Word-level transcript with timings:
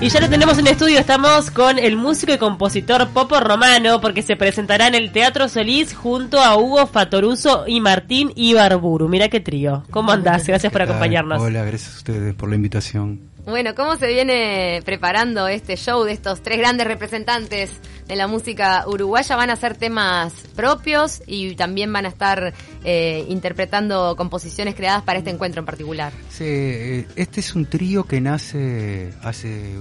Y 0.00 0.10
ya 0.10 0.20
lo 0.20 0.28
tenemos 0.28 0.56
en 0.58 0.68
estudio, 0.68 1.00
estamos 1.00 1.50
con 1.50 1.76
el 1.76 1.96
músico 1.96 2.32
y 2.32 2.38
compositor 2.38 3.08
Popo 3.08 3.40
Romano, 3.40 4.00
porque 4.00 4.22
se 4.22 4.36
presentará 4.36 4.86
en 4.86 4.94
el 4.94 5.10
Teatro 5.10 5.48
Solís 5.48 5.92
junto 5.92 6.40
a 6.40 6.56
Hugo 6.56 6.86
Fatoruso 6.86 7.64
y 7.66 7.80
Martín 7.80 8.30
Ibarburu. 8.36 9.08
Mira 9.08 9.28
qué 9.28 9.40
trío. 9.40 9.82
¿Cómo 9.90 10.12
andás? 10.12 10.46
Gracias 10.46 10.72
por 10.72 10.82
acompañarnos. 10.82 11.42
Hola, 11.42 11.64
gracias 11.64 11.94
a 11.94 11.96
ustedes 11.96 12.34
por 12.36 12.48
la 12.48 12.54
invitación. 12.54 13.22
Bueno, 13.48 13.74
¿cómo 13.74 13.96
se 13.96 14.08
viene 14.08 14.82
preparando 14.84 15.48
este 15.48 15.76
show 15.76 16.04
de 16.04 16.12
estos 16.12 16.42
tres 16.42 16.58
grandes 16.58 16.86
representantes 16.86 17.70
de 18.06 18.14
la 18.14 18.26
música 18.26 18.84
uruguaya? 18.86 19.36
Van 19.36 19.48
a 19.48 19.54
hacer 19.54 19.74
temas 19.74 20.34
propios 20.54 21.22
y 21.26 21.54
también 21.54 21.90
van 21.90 22.04
a 22.04 22.08
estar 22.08 22.52
eh, 22.84 23.24
interpretando 23.26 24.16
composiciones 24.16 24.74
creadas 24.74 25.02
para 25.02 25.20
este 25.20 25.30
encuentro 25.30 25.60
en 25.60 25.64
particular. 25.64 26.12
Sí, 26.28 26.44
eh, 26.44 27.08
este 27.16 27.40
es 27.40 27.54
un 27.54 27.64
trío 27.64 28.04
que 28.04 28.20
nace 28.20 29.14
hace 29.22 29.78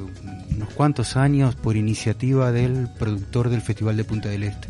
unos 0.55 0.69
cuantos 0.73 1.17
años 1.17 1.55
por 1.55 1.75
iniciativa 1.75 2.53
del 2.53 2.87
productor 2.97 3.49
del 3.49 3.61
Festival 3.61 3.97
de 3.97 4.05
Punta 4.05 4.29
del 4.29 4.43
Este. 4.43 4.69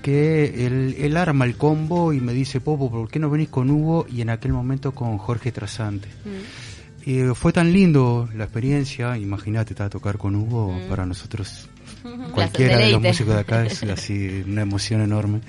Que 0.00 0.64
él, 0.64 1.16
arma 1.16 1.44
el 1.44 1.56
combo 1.56 2.12
y 2.12 2.20
me 2.20 2.32
dice, 2.32 2.60
Popo, 2.60 2.88
¿por 2.88 3.10
qué 3.10 3.18
no 3.18 3.30
venís 3.30 3.48
con 3.48 3.68
Hugo? 3.68 4.06
Y 4.08 4.20
en 4.20 4.30
aquel 4.30 4.52
momento 4.52 4.92
con 4.92 5.18
Jorge 5.18 5.50
Trasante. 5.50 6.06
Mm. 6.24 6.75
Y 7.06 7.20
fue 7.34 7.52
tan 7.52 7.72
lindo 7.72 8.28
la 8.34 8.44
experiencia, 8.44 9.16
imagínate, 9.16 9.80
a 9.80 9.88
tocar 9.88 10.18
con 10.18 10.34
Hugo, 10.34 10.72
mm. 10.72 10.88
para 10.88 11.06
nosotros 11.06 11.68
cualquiera 12.34 12.78
de 12.78 12.90
los 12.90 13.00
músicos 13.00 13.34
de 13.34 13.40
acá 13.40 13.64
es 13.64 13.80
así 13.84 14.42
una 14.48 14.62
emoción 14.62 15.00
enorme. 15.00 15.40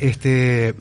Este 0.00 0.74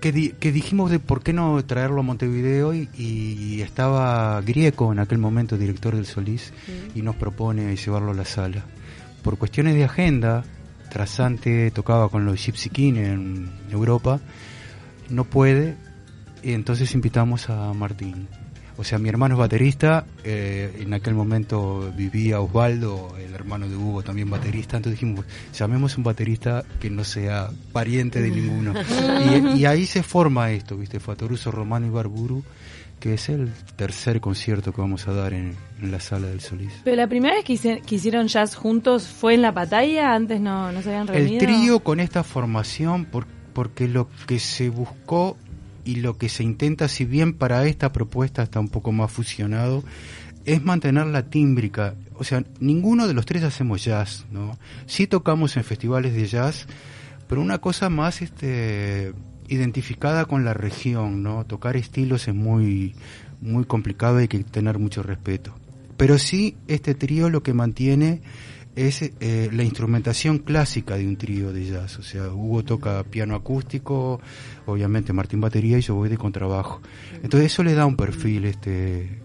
que, 0.00 0.32
que, 0.38 0.52
dijimos 0.52 0.90
de 0.92 1.00
por 1.00 1.24
qué 1.24 1.32
no 1.32 1.62
traerlo 1.64 2.00
a 2.00 2.04
Montevideo 2.04 2.72
y, 2.72 3.60
estaba 3.60 4.40
Grieco 4.40 4.92
en 4.92 5.00
aquel 5.00 5.18
momento, 5.18 5.58
director 5.58 5.96
del 5.96 6.06
Solís, 6.06 6.52
mm. 6.94 6.98
y 6.98 7.02
nos 7.02 7.16
propone 7.16 7.76
llevarlo 7.76 8.12
a 8.12 8.14
la 8.14 8.24
sala. 8.24 8.64
Por 9.22 9.36
cuestiones 9.36 9.74
de 9.74 9.84
agenda, 9.84 10.44
Trasante 10.90 11.70
tocaba 11.72 12.08
con 12.08 12.24
los 12.24 12.44
Gypsy 12.44 12.70
King 12.70 12.94
en 12.94 13.50
Europa, 13.70 14.20
no 15.08 15.24
puede, 15.24 15.76
y 16.42 16.52
entonces 16.52 16.94
invitamos 16.94 17.50
a 17.50 17.72
Martín. 17.74 18.28
O 18.80 18.84
sea, 18.84 18.98
mi 18.98 19.10
hermano 19.10 19.34
es 19.34 19.38
baterista, 19.38 20.06
eh, 20.24 20.78
en 20.80 20.94
aquel 20.94 21.12
momento 21.12 21.92
vivía 21.94 22.40
Osvaldo, 22.40 23.14
el 23.18 23.34
hermano 23.34 23.68
de 23.68 23.76
Hugo, 23.76 24.02
también 24.02 24.30
baterista, 24.30 24.78
entonces 24.78 24.98
dijimos, 24.98 25.26
llamemos 25.52 25.98
un 25.98 26.04
baterista 26.04 26.64
que 26.80 26.88
no 26.88 27.04
sea 27.04 27.50
pariente 27.74 28.22
de 28.22 28.30
ninguno. 28.30 28.72
y, 29.54 29.66
ahí 29.66 29.84
se 29.84 30.02
forma 30.02 30.50
esto, 30.52 30.78
¿viste? 30.78 30.98
Fatoruso, 30.98 31.50
Romano 31.50 31.88
y 31.88 31.90
Barburu, 31.90 32.42
que 32.98 33.12
es 33.12 33.28
el 33.28 33.52
tercer 33.76 34.18
concierto 34.22 34.72
que 34.72 34.80
vamos 34.80 35.06
a 35.08 35.12
dar 35.12 35.34
en, 35.34 35.56
la 35.82 36.00
sala 36.00 36.28
del 36.28 36.40
Solís. 36.40 36.72
Pero 36.82 36.96
la 36.96 37.06
primera 37.06 37.34
vez 37.34 37.44
que, 37.44 37.82
hicieron 37.94 38.28
jazz 38.28 38.54
juntos 38.54 39.06
fue 39.06 39.34
en 39.34 39.42
la 39.42 39.52
batalla, 39.52 40.14
antes 40.14 40.40
no, 40.40 40.72
no 40.72 40.80
se 40.80 40.88
habían 40.88 41.06
reunido. 41.06 41.38
El 41.38 41.46
trío 41.46 41.80
con 41.80 42.00
esta 42.00 42.22
formación, 42.22 43.06
porque 43.52 43.88
lo 43.88 44.08
que 44.26 44.38
se 44.38 44.70
buscó 44.70 45.36
y 45.84 45.96
lo 45.96 46.16
que 46.16 46.28
se 46.28 46.42
intenta, 46.42 46.88
si 46.88 47.04
bien 47.04 47.34
para 47.34 47.66
esta 47.66 47.92
propuesta 47.92 48.42
está 48.42 48.60
un 48.60 48.68
poco 48.68 48.92
más 48.92 49.10
fusionado, 49.10 49.84
es 50.44 50.62
mantener 50.64 51.06
la 51.06 51.28
tímbrica. 51.28 51.94
O 52.14 52.24
sea, 52.24 52.44
ninguno 52.60 53.06
de 53.06 53.14
los 53.14 53.26
tres 53.26 53.42
hacemos 53.42 53.84
jazz, 53.84 54.26
¿no? 54.30 54.58
Sí 54.86 55.06
tocamos 55.06 55.56
en 55.56 55.64
festivales 55.64 56.14
de 56.14 56.26
jazz, 56.26 56.66
pero 57.28 57.40
una 57.40 57.58
cosa 57.58 57.90
más 57.90 58.22
este, 58.22 59.12
identificada 59.48 60.24
con 60.24 60.44
la 60.44 60.54
región, 60.54 61.22
¿no? 61.22 61.44
Tocar 61.44 61.76
estilos 61.76 62.28
es 62.28 62.34
muy, 62.34 62.94
muy 63.40 63.64
complicado 63.64 64.18
y 64.18 64.22
hay 64.22 64.28
que 64.28 64.44
tener 64.44 64.78
mucho 64.78 65.02
respeto. 65.02 65.54
Pero 65.96 66.18
sí, 66.18 66.56
este 66.66 66.94
trío 66.94 67.28
lo 67.28 67.42
que 67.42 67.52
mantiene 67.52 68.22
es 68.76 69.02
eh, 69.02 69.50
la 69.52 69.62
instrumentación 69.62 70.38
clásica 70.38 70.96
de 70.96 71.06
un 71.06 71.16
trío 71.16 71.52
de 71.52 71.66
jazz. 71.66 71.98
O 71.98 72.02
sea, 72.02 72.28
Hugo 72.28 72.64
toca 72.64 73.02
piano 73.04 73.34
acústico, 73.34 74.20
obviamente 74.66 75.12
Martín 75.12 75.40
batería 75.40 75.78
y 75.78 75.82
yo 75.82 75.94
voy 75.94 76.08
de 76.08 76.16
contrabajo. 76.16 76.80
Entonces 77.22 77.52
eso 77.52 77.62
le 77.62 77.74
da 77.74 77.86
un 77.86 77.96
perfil 77.96 78.44
este 78.44 79.20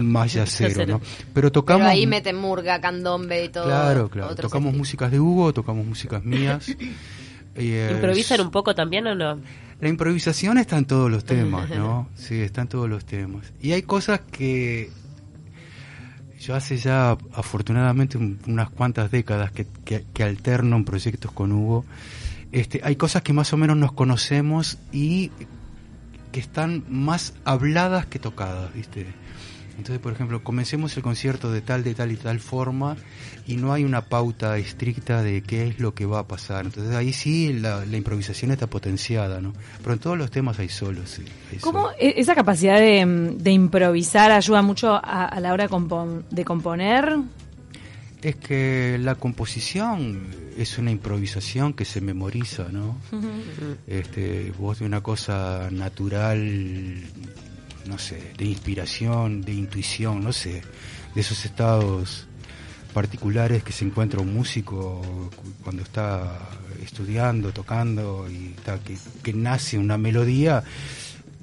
más 0.00 0.32
yacero, 0.32 0.86
¿no? 0.86 1.00
Pero 1.34 1.52
tocamos... 1.52 1.86
ahí 1.86 2.06
meten 2.06 2.36
murga, 2.36 2.80
candombe 2.80 3.44
y 3.44 3.48
todo. 3.48 3.64
Claro, 3.64 4.08
claro. 4.08 4.34
Tocamos 4.34 4.74
músicas 4.74 5.10
de 5.10 5.20
Hugo, 5.20 5.52
tocamos 5.52 5.86
músicas 5.86 6.24
mías. 6.24 6.66
¿Improvisan 7.56 8.40
un 8.40 8.50
poco 8.50 8.74
también 8.74 9.06
o 9.06 9.14
no? 9.14 9.38
La 9.80 9.88
improvisación 9.88 10.58
está 10.58 10.78
en 10.78 10.86
todos 10.86 11.10
los 11.10 11.24
temas, 11.24 11.68
¿no? 11.70 12.08
Sí, 12.16 12.40
está 12.40 12.62
en 12.62 12.68
todos 12.68 12.88
los 12.88 13.04
temas. 13.04 13.52
Y 13.60 13.72
hay 13.72 13.82
cosas 13.82 14.20
que 14.20 14.90
yo 16.42 16.56
hace 16.56 16.76
ya 16.76 17.16
afortunadamente 17.34 18.18
unas 18.18 18.68
cuantas 18.70 19.10
décadas 19.10 19.52
que, 19.52 19.66
que, 19.84 20.22
alterno 20.24 20.76
en 20.76 20.84
proyectos 20.84 21.30
con 21.30 21.52
Hugo. 21.52 21.84
Este, 22.50 22.80
hay 22.82 22.96
cosas 22.96 23.22
que 23.22 23.32
más 23.32 23.52
o 23.52 23.56
menos 23.56 23.76
nos 23.76 23.92
conocemos 23.92 24.78
y 24.90 25.30
que 26.32 26.40
están 26.40 26.84
más 26.88 27.34
habladas 27.44 28.06
que 28.06 28.18
tocadas, 28.18 28.74
¿viste? 28.74 29.06
Entonces, 29.78 29.98
por 29.98 30.12
ejemplo, 30.12 30.44
comencemos 30.44 30.96
el 30.96 31.02
concierto 31.02 31.50
de 31.50 31.60
tal, 31.60 31.82
de 31.82 31.94
tal 31.94 32.12
y 32.12 32.16
tal 32.16 32.40
forma 32.40 32.96
y 33.46 33.56
no 33.56 33.72
hay 33.72 33.84
una 33.84 34.02
pauta 34.02 34.58
estricta 34.58 35.22
de 35.22 35.42
qué 35.42 35.66
es 35.66 35.80
lo 35.80 35.94
que 35.94 36.06
va 36.06 36.20
a 36.20 36.28
pasar. 36.28 36.66
Entonces 36.66 36.94
ahí 36.94 37.12
sí 37.12 37.52
la, 37.52 37.84
improvisación 37.84 38.50
está 38.50 38.66
potenciada, 38.66 39.40
¿no? 39.40 39.52
Pero 39.82 39.94
en 39.94 39.98
todos 39.98 40.18
los 40.18 40.30
temas 40.30 40.58
hay 40.58 40.68
solos. 40.68 41.10
Sí, 41.10 41.24
¿Cómo 41.60 41.90
e-, 41.98 42.14
esa 42.16 42.34
capacidad 42.34 42.78
de, 42.78 43.50
improvisar 43.50 44.30
ayuda 44.30 44.62
mucho 44.62 45.00
a, 45.02 45.38
la 45.40 45.52
hora 45.52 45.68
de 46.30 46.44
componer? 46.44 47.18
Es 48.22 48.36
que 48.36 48.98
la 49.00 49.16
composición 49.16 50.28
es 50.56 50.78
una 50.78 50.90
improvisación 50.90 51.72
que 51.72 51.84
se 51.84 52.00
memoriza, 52.00 52.68
¿no? 52.70 52.96
este, 53.86 54.52
vos 54.58 54.78
de 54.78 54.86
una 54.86 55.00
cosa 55.00 55.68
natural 55.72 57.02
no 57.86 57.98
sé, 57.98 58.32
de 58.36 58.44
inspiración, 58.44 59.42
de 59.42 59.52
intuición, 59.52 60.22
no 60.22 60.32
sé, 60.32 60.62
de 61.14 61.20
esos 61.20 61.44
estados 61.44 62.26
particulares 62.92 63.62
que 63.62 63.72
se 63.72 63.84
encuentra 63.84 64.20
un 64.20 64.34
músico 64.34 65.30
cuando 65.62 65.82
está 65.82 66.38
estudiando, 66.82 67.52
tocando 67.52 68.26
y 68.30 68.54
tal, 68.64 68.80
que, 68.80 68.96
que 69.22 69.32
nace 69.32 69.78
una 69.78 69.96
melodía, 69.96 70.62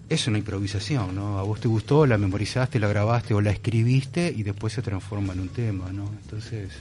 es 0.09 0.27
una 0.27 0.37
improvisación, 0.39 1.15
¿no? 1.15 1.39
A 1.39 1.43
vos 1.43 1.59
te 1.59 1.67
gustó, 1.67 2.05
la 2.05 2.17
memorizaste, 2.17 2.79
la 2.79 2.87
grabaste 2.87 3.33
o 3.33 3.41
la 3.41 3.51
escribiste 3.51 4.33
y 4.35 4.43
después 4.43 4.73
se 4.73 4.81
transforma 4.81 5.33
en 5.33 5.41
un 5.41 5.49
tema, 5.49 5.91
¿no? 5.91 6.09
Entonces, 6.23 6.71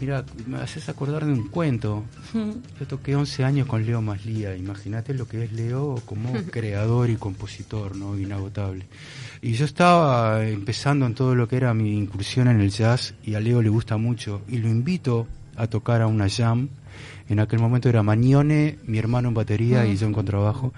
Mira, 0.00 0.24
me 0.46 0.58
haces 0.58 0.88
acordar 0.88 1.24
de 1.24 1.32
un 1.32 1.48
cuento. 1.48 2.04
Yo 2.80 2.86
toqué 2.86 3.14
11 3.14 3.44
años 3.44 3.66
con 3.66 3.86
Leo 3.86 4.02
Maslía. 4.02 4.56
Imagínate 4.56 5.14
lo 5.14 5.28
que 5.28 5.44
es 5.44 5.52
Leo 5.52 5.96
como 6.04 6.32
creador 6.50 7.10
y 7.10 7.16
compositor, 7.16 7.96
¿no? 7.96 8.18
Inagotable. 8.18 8.86
Y 9.40 9.52
yo 9.52 9.66
estaba 9.66 10.46
empezando 10.46 11.04
en 11.06 11.14
todo 11.14 11.34
lo 11.34 11.46
que 11.48 11.56
era 11.56 11.74
mi 11.74 11.98
incursión 11.98 12.48
en 12.48 12.60
el 12.60 12.70
jazz 12.70 13.14
y 13.22 13.34
a 13.34 13.40
Leo 13.40 13.60
le 13.60 13.68
gusta 13.68 13.96
mucho. 13.98 14.40
Y 14.48 14.58
lo 14.58 14.68
invito 14.68 15.26
a 15.56 15.66
tocar 15.66 16.02
a 16.02 16.06
una 16.06 16.28
jam 16.28 16.68
en 17.28 17.40
aquel 17.40 17.58
momento 17.58 17.88
era 17.88 18.02
Mañone, 18.02 18.78
mi 18.86 18.98
hermano 18.98 19.28
en 19.28 19.34
batería 19.34 19.86
y 19.86 19.96
yo 19.96 20.06
en 20.06 20.12
contrabajo. 20.12 20.74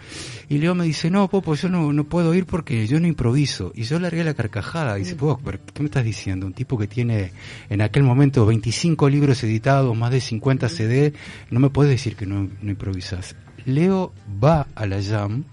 Y 0.49 0.59
Leo 0.59 0.75
me 0.75 0.85
dice, 0.85 1.11
no, 1.11 1.29
Popo, 1.29 1.55
yo 1.55 1.69
no, 1.69 1.93
no 1.93 2.05
puedo 2.05 2.35
ir 2.35 2.47
porque 2.47 2.87
yo 2.87 3.01
no 3.01 3.07
improviso. 3.07 3.73
Y 3.75 3.83
yo 3.83 3.99
largué 3.99 4.23
la 4.25 4.35
carcajada. 4.35 4.97
Y 4.99 5.03
dice, 5.03 5.17
Popo, 5.17 5.51
¿qué 5.51 5.83
me 5.83 5.87
estás 5.87 6.05
diciendo? 6.05 6.47
Un 6.47 6.53
tipo 6.53 6.79
que 6.79 6.87
tiene 6.87 7.33
en 7.69 7.83
aquel 7.83 8.05
momento 8.05 8.47
25 8.47 9.09
libros 9.09 9.43
editados, 9.43 9.97
más 9.97 10.11
de 10.11 10.21
50 10.21 10.69
CD, 10.69 11.13
no 11.51 11.61
me 11.61 11.71
puedes 11.71 11.91
decir 11.91 12.17
que 12.17 12.27
no, 12.27 12.49
no 12.63 12.71
improvisas. 12.71 13.35
Leo 13.65 14.13
va 14.43 14.69
a 14.75 14.87
la 14.87 15.03
jam. 15.03 15.45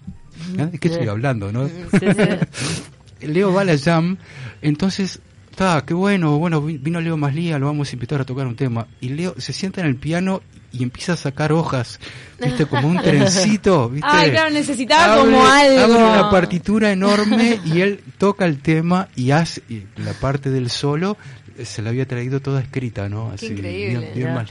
¿De 0.56 0.78
qué 0.78 0.88
estoy 0.88 1.08
hablando, 1.08 1.52
no? 1.52 1.70
Leo 3.22 3.54
va 3.54 3.62
a 3.62 3.66
la 3.66 3.78
jam, 3.78 4.18
entonces 4.62 5.22
está, 5.54 5.86
qué 5.86 5.94
bueno, 5.94 6.40
bueno, 6.40 6.62
vino 6.62 7.00
Leo 7.00 7.16
Maslía, 7.16 7.60
lo 7.60 7.68
vamos 7.68 7.92
a 7.92 7.94
invitar 7.94 8.20
a 8.20 8.26
tocar 8.26 8.48
un 8.48 8.56
tema. 8.56 8.88
Y 9.02 9.10
Leo 9.10 9.36
se 9.38 9.54
sienta 9.54 9.82
en 9.82 9.88
el 9.88 9.96
piano 9.98 10.42
y 10.72 10.82
empieza 10.82 11.14
a 11.14 11.16
sacar 11.16 11.54
hojas, 11.54 12.00
viste, 12.44 12.66
como 12.66 12.88
un 12.88 12.98
trencito, 13.04 13.88
viste. 13.88 14.08
Ay, 14.12 14.32
claro, 14.32 14.50
necesitaba 14.50 15.22
como 15.22 15.46
algo. 15.46 15.80
Abre 15.80 16.04
una 16.04 16.32
partitura 16.32 16.92
enorme 16.92 17.60
y 17.66 17.82
él 17.82 18.04
toca 18.18 18.46
el 18.46 18.64
tema 18.64 19.10
y 19.16 19.30
hace 19.30 19.62
la 19.98 20.14
parte 20.14 20.50
del 20.50 20.72
solo 20.72 21.18
se 21.64 21.82
la 21.82 21.90
había 21.90 22.08
traído 22.08 22.40
toda 22.40 22.62
escrita, 22.62 23.10
¿no? 23.10 23.30
Así, 23.32 23.48
increíble, 23.48 24.12
bien, 24.16 24.34
más 24.34 24.50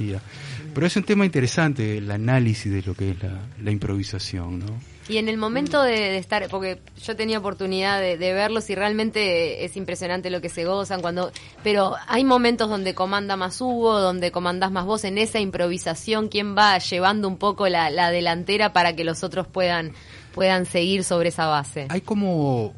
Pero 0.75 0.87
es 0.87 0.97
un 0.97 1.05
tema 1.05 1.25
interesante 1.25 1.99
el 1.99 2.11
análisis 2.11 2.73
de 2.73 2.83
lo 2.83 2.95
que 2.95 3.11
es 3.11 3.17
la 3.63 3.71
improvisación, 3.71 4.61
¿no? 4.61 4.93
Y 5.09 5.17
en 5.17 5.29
el 5.29 5.37
momento 5.37 5.83
de, 5.83 6.17
estar, 6.17 6.49
porque 6.49 6.79
yo 7.05 7.17
tenía 7.17 7.39
oportunidad 7.39 8.01
de, 8.01 8.17
verlos 8.17 8.71
y 8.71 8.75
realmente 8.77 9.65
es 9.65 9.77
impresionante 9.77 10.31
lo 10.31 10.41
que 10.41 10.49
se 10.49 10.65
gozan 10.65 11.03
cuando, 11.03 11.33
pero 11.65 11.97
hay 12.07 12.25
momentos 12.25 12.69
donde 12.71 12.95
comanda 12.95 13.37
más 13.37 13.61
Hugo, 13.61 13.99
donde 13.99 14.31
comandás 14.31 14.71
más 14.71 14.85
vos 14.85 15.05
en 15.05 15.19
esa 15.19 15.41
improvisación, 15.41 16.29
quién 16.29 16.57
va 16.57 16.79
llevando 16.79 17.27
un 17.27 17.37
poco 17.37 17.69
la, 17.69 18.11
delantera 18.11 18.73
para 18.73 18.95
que 18.95 19.05
los 19.05 19.25
otros 19.25 19.47
puedan 19.47 19.93
puedan 20.35 20.65
seguir 20.65 21.05
sobre 21.05 21.29
esa 21.29 21.47
base. 21.47 21.89
Hay 21.91 22.01
como 22.01 22.73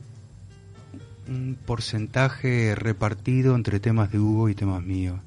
un 1.29 1.57
porcentaje 1.67 2.75
repartido 2.75 3.55
entre 3.55 3.81
temas 3.81 4.11
de 4.13 4.19
Hugo 4.19 4.49
y 4.49 4.55
temas 4.55 4.83
míos. 4.83 5.19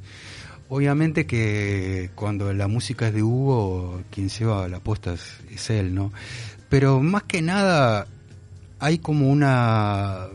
Obviamente 0.69 1.25
que 1.25 2.09
cuando 2.15 2.51
la 2.53 2.67
música 2.67 3.07
es 3.07 3.13
de 3.13 3.23
Hugo, 3.23 4.01
quien 4.11 4.27
lleva 4.29 4.67
la 4.67 4.77
apuesta 4.77 5.13
es, 5.13 5.37
es 5.49 5.69
él, 5.69 5.95
¿no? 5.95 6.11
Pero 6.69 7.01
más 7.01 7.23
que 7.23 7.41
nada 7.41 8.07
hay 8.79 8.97
como 8.99 9.29
una 9.29 10.27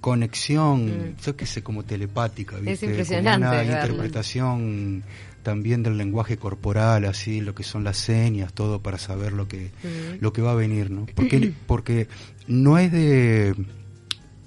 conexión, 0.00 0.86
Mm. 0.86 1.16
yo 1.24 1.36
qué 1.36 1.46
sé, 1.46 1.62
como 1.62 1.84
telepática, 1.84 2.56
¿viste? 2.56 2.72
Es 2.72 2.82
impresionante 2.82 3.46
Como 3.46 3.50
una 3.50 3.62
verlo. 3.62 3.72
interpretación 3.74 5.02
también 5.42 5.82
del 5.82 5.96
lenguaje 5.96 6.36
corporal, 6.36 7.04
así, 7.04 7.40
lo 7.40 7.54
que 7.54 7.62
son 7.62 7.84
las 7.84 7.96
señas, 7.96 8.52
todo 8.52 8.80
para 8.82 8.98
saber 8.98 9.32
lo 9.32 9.48
que, 9.48 9.70
Mm. 9.82 10.18
lo 10.20 10.32
que 10.32 10.42
va 10.42 10.52
a 10.52 10.54
venir, 10.54 10.90
¿no? 10.90 11.06
Porque, 11.14 11.52
porque 11.66 12.08
no 12.46 12.78
es 12.78 12.92
de 12.92 13.54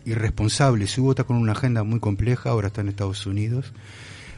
irresponsable, 0.06 0.86
Hugo 0.98 1.12
está 1.12 1.24
con 1.24 1.38
una 1.38 1.54
agenda 1.54 1.84
muy 1.84 2.00
compleja, 2.00 2.50
ahora 2.50 2.68
está 2.68 2.82
en 2.82 2.90
Estados 2.90 3.26
Unidos, 3.26 3.74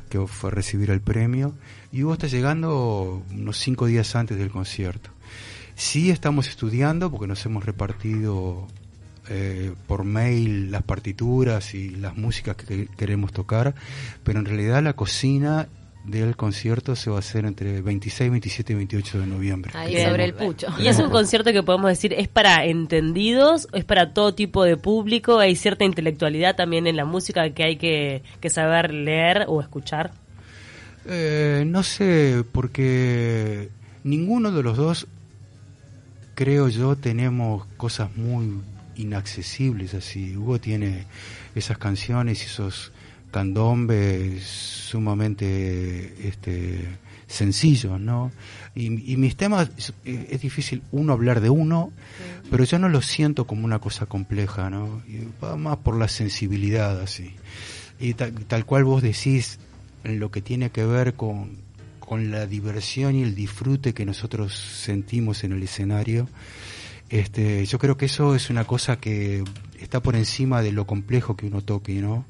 que 0.09 0.25
fue 0.27 0.49
a 0.49 0.53
recibir 0.53 0.91
el 0.91 1.01
premio, 1.01 1.55
y 1.91 2.03
Hugo 2.03 2.13
está 2.13 2.27
llegando 2.27 3.23
unos 3.31 3.57
cinco 3.57 3.85
días 3.85 4.15
antes 4.15 4.37
del 4.37 4.51
concierto. 4.51 5.09
Sí 5.75 6.11
estamos 6.11 6.47
estudiando, 6.47 7.09
porque 7.09 7.27
nos 7.27 7.45
hemos 7.45 7.65
repartido 7.65 8.67
eh, 9.29 9.73
por 9.87 10.03
mail 10.03 10.69
las 10.69 10.83
partituras 10.83 11.73
y 11.73 11.91
las 11.91 12.17
músicas 12.17 12.55
que 12.57 12.87
queremos 12.97 13.31
tocar, 13.31 13.73
pero 14.23 14.39
en 14.39 14.45
realidad 14.45 14.83
la 14.83 14.93
cocina 14.93 15.67
del 16.03 16.35
concierto 16.35 16.95
se 16.95 17.09
va 17.09 17.17
a 17.17 17.19
hacer 17.19 17.45
entre 17.45 17.81
26, 17.81 18.29
27 18.29 18.73
y 18.73 18.75
28 18.75 19.19
de 19.19 19.27
noviembre. 19.27 19.71
Ahí 19.73 20.01
sobre 20.03 20.25
el 20.25 20.33
pucho. 20.33 20.67
Y 20.79 20.87
es 20.87 20.99
un 20.99 21.09
concierto 21.09 21.51
que 21.51 21.63
podemos 21.63 21.89
decir, 21.89 22.13
¿es 22.13 22.27
para 22.27 22.65
entendidos? 22.65 23.67
¿Es 23.73 23.85
para 23.85 24.13
todo 24.13 24.33
tipo 24.33 24.63
de 24.65 24.75
público? 24.75 25.39
¿Hay 25.39 25.55
cierta 25.55 25.85
intelectualidad 25.85 26.55
también 26.55 26.87
en 26.87 26.97
la 26.97 27.05
música 27.05 27.49
que 27.51 27.63
hay 27.63 27.77
que, 27.77 28.23
que 28.41 28.49
saber 28.49 28.93
leer 28.93 29.45
o 29.47 29.61
escuchar? 29.61 30.11
Eh, 31.05 31.63
no 31.67 31.83
sé, 31.83 32.43
porque 32.51 33.69
ninguno 34.03 34.51
de 34.51 34.63
los 34.63 34.77
dos, 34.77 35.07
creo 36.35 36.67
yo, 36.67 36.95
tenemos 36.95 37.65
cosas 37.77 38.15
muy 38.15 38.61
inaccesibles 38.95 39.93
así. 39.93 40.35
Hugo 40.35 40.59
tiene 40.59 41.05
esas 41.55 41.77
canciones 41.77 42.43
y 42.43 42.45
esos 42.45 42.91
candombes 43.33 44.43
sumamente 44.43 46.27
este, 46.27 46.87
sencillos, 47.25 47.99
¿no? 47.99 48.31
Y, 48.75 49.11
y 49.11 49.17
mis 49.17 49.35
temas, 49.35 49.71
es, 49.75 49.93
es 50.05 50.39
difícil 50.39 50.83
uno 50.91 51.13
hablar 51.13 51.41
de 51.41 51.49
uno, 51.49 51.91
pero 52.51 52.63
yo 52.63 52.77
no 52.77 52.89
lo 52.89 53.01
siento 53.01 53.45
como 53.45 53.65
una 53.65 53.79
cosa 53.79 54.05
compleja, 54.05 54.69
¿no? 54.69 55.01
Y 55.07 55.27
va 55.43 55.57
más 55.57 55.77
por 55.77 55.97
la 55.97 56.07
sensibilidad 56.07 57.01
así. 57.01 57.35
Y 57.99 58.13
tal, 58.13 58.33
tal 58.45 58.65
cual 58.65 58.83
vos 58.83 59.01
decís, 59.01 59.57
en 60.03 60.19
lo 60.19 60.29
que 60.29 60.41
tiene 60.41 60.69
que 60.69 60.85
ver 60.85 61.15
con, 61.15 61.57
con 61.99 62.29
la 62.29 62.45
diversión 62.45 63.15
y 63.15 63.23
el 63.23 63.33
disfrute 63.33 63.95
que 63.95 64.05
nosotros 64.05 64.53
sentimos 64.55 65.43
en 65.43 65.53
el 65.53 65.63
escenario, 65.63 66.29
este, 67.13 67.63
yo 67.65 67.77
creo 67.77 67.95
que 67.95 68.05
eso 68.05 68.33
es 68.33 68.49
una 68.49 68.65
cosa 68.65 68.97
que 68.97 69.43
está 69.79 70.01
por 70.01 70.15
encima 70.15 70.63
de 70.63 70.71
lo 70.71 70.87
complejo 70.87 71.35
que 71.35 71.45
uno 71.45 71.61
toque, 71.61 71.93
¿no? 72.01 72.25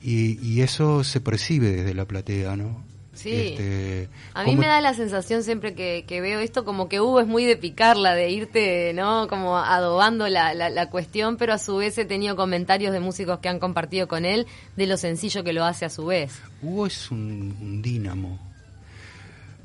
Y, 0.00 0.38
y 0.46 0.62
eso 0.62 1.02
se 1.02 1.20
percibe 1.20 1.70
desde 1.70 1.94
la 1.94 2.04
platea, 2.04 2.54
¿no? 2.54 2.84
Sí. 3.12 3.32
Este, 3.32 4.08
A 4.32 4.44
mí 4.44 4.54
me 4.54 4.68
da 4.68 4.80
la 4.80 4.94
sensación 4.94 5.42
siempre 5.42 5.74
que, 5.74 6.04
que 6.06 6.20
veo 6.20 6.38
esto 6.38 6.64
como 6.64 6.88
que 6.88 7.00
Hugo 7.00 7.20
es 7.20 7.26
muy 7.26 7.44
de 7.44 7.56
picarla, 7.56 8.14
de 8.14 8.30
irte, 8.30 8.92
¿no? 8.94 9.26
Como 9.26 9.58
adobando 9.58 10.28
la, 10.28 10.54
la, 10.54 10.70
la 10.70 10.88
cuestión, 10.90 11.36
pero 11.36 11.52
a 11.52 11.58
su 11.58 11.76
vez 11.76 11.98
he 11.98 12.04
tenido 12.04 12.36
comentarios 12.36 12.92
de 12.92 13.00
músicos 13.00 13.40
que 13.40 13.48
han 13.48 13.58
compartido 13.58 14.06
con 14.06 14.24
él 14.24 14.46
de 14.76 14.86
lo 14.86 14.96
sencillo 14.96 15.42
que 15.42 15.52
lo 15.52 15.64
hace 15.64 15.84
a 15.84 15.90
su 15.90 16.06
vez. 16.06 16.40
Hugo 16.62 16.86
es 16.86 17.10
un, 17.10 17.56
un 17.60 17.82
dínamo. 17.82 18.49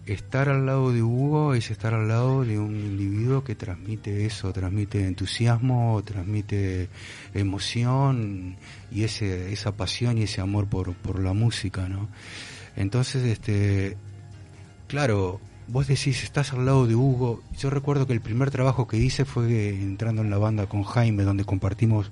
Estar 0.06 0.50
al 0.50 0.68
lado 0.68 0.92
de 0.94 1.02
Hugo 1.02 1.56
es 1.56 1.72
estar 1.72 1.96
al 1.96 2.08
lado 2.08 2.44
de 2.44 2.60
un 2.60 2.76
individuo 2.76 3.44
que 3.44 3.56
transmite 3.56 4.28
eso, 4.28 4.54
transmite 4.54 5.04
entusiasmo, 5.08 6.00
transmite 6.06 6.90
emoción 7.34 8.56
y 8.92 9.04
ese, 9.04 9.52
esa 9.52 9.72
pasión 9.72 10.20
y 10.20 10.24
ese 10.24 10.42
amor 10.42 10.68
por, 10.68 10.94
por 10.94 11.20
la 11.20 11.34
música, 11.34 11.90
¿no? 11.90 12.08
Entonces, 12.76 13.24
este, 13.24 13.98
claro, 14.88 15.40
vos 15.68 15.88
decís, 15.88 16.22
estás 16.24 16.54
al 16.54 16.68
lado 16.68 16.86
de 16.86 16.94
Hugo. 16.94 17.42
Yo 17.58 17.72
recuerdo 17.72 18.06
que 18.06 18.14
el 18.14 18.22
primer 18.22 18.52
trabajo 18.52 18.88
que 18.88 18.98
hice 18.98 19.26
fue 19.26 19.70
entrando 19.70 20.22
en 20.22 20.30
la 20.30 20.38
banda 20.38 20.68
con 20.68 20.84
Jaime, 20.84 21.24
donde 21.24 21.46
compartimos 21.46 22.12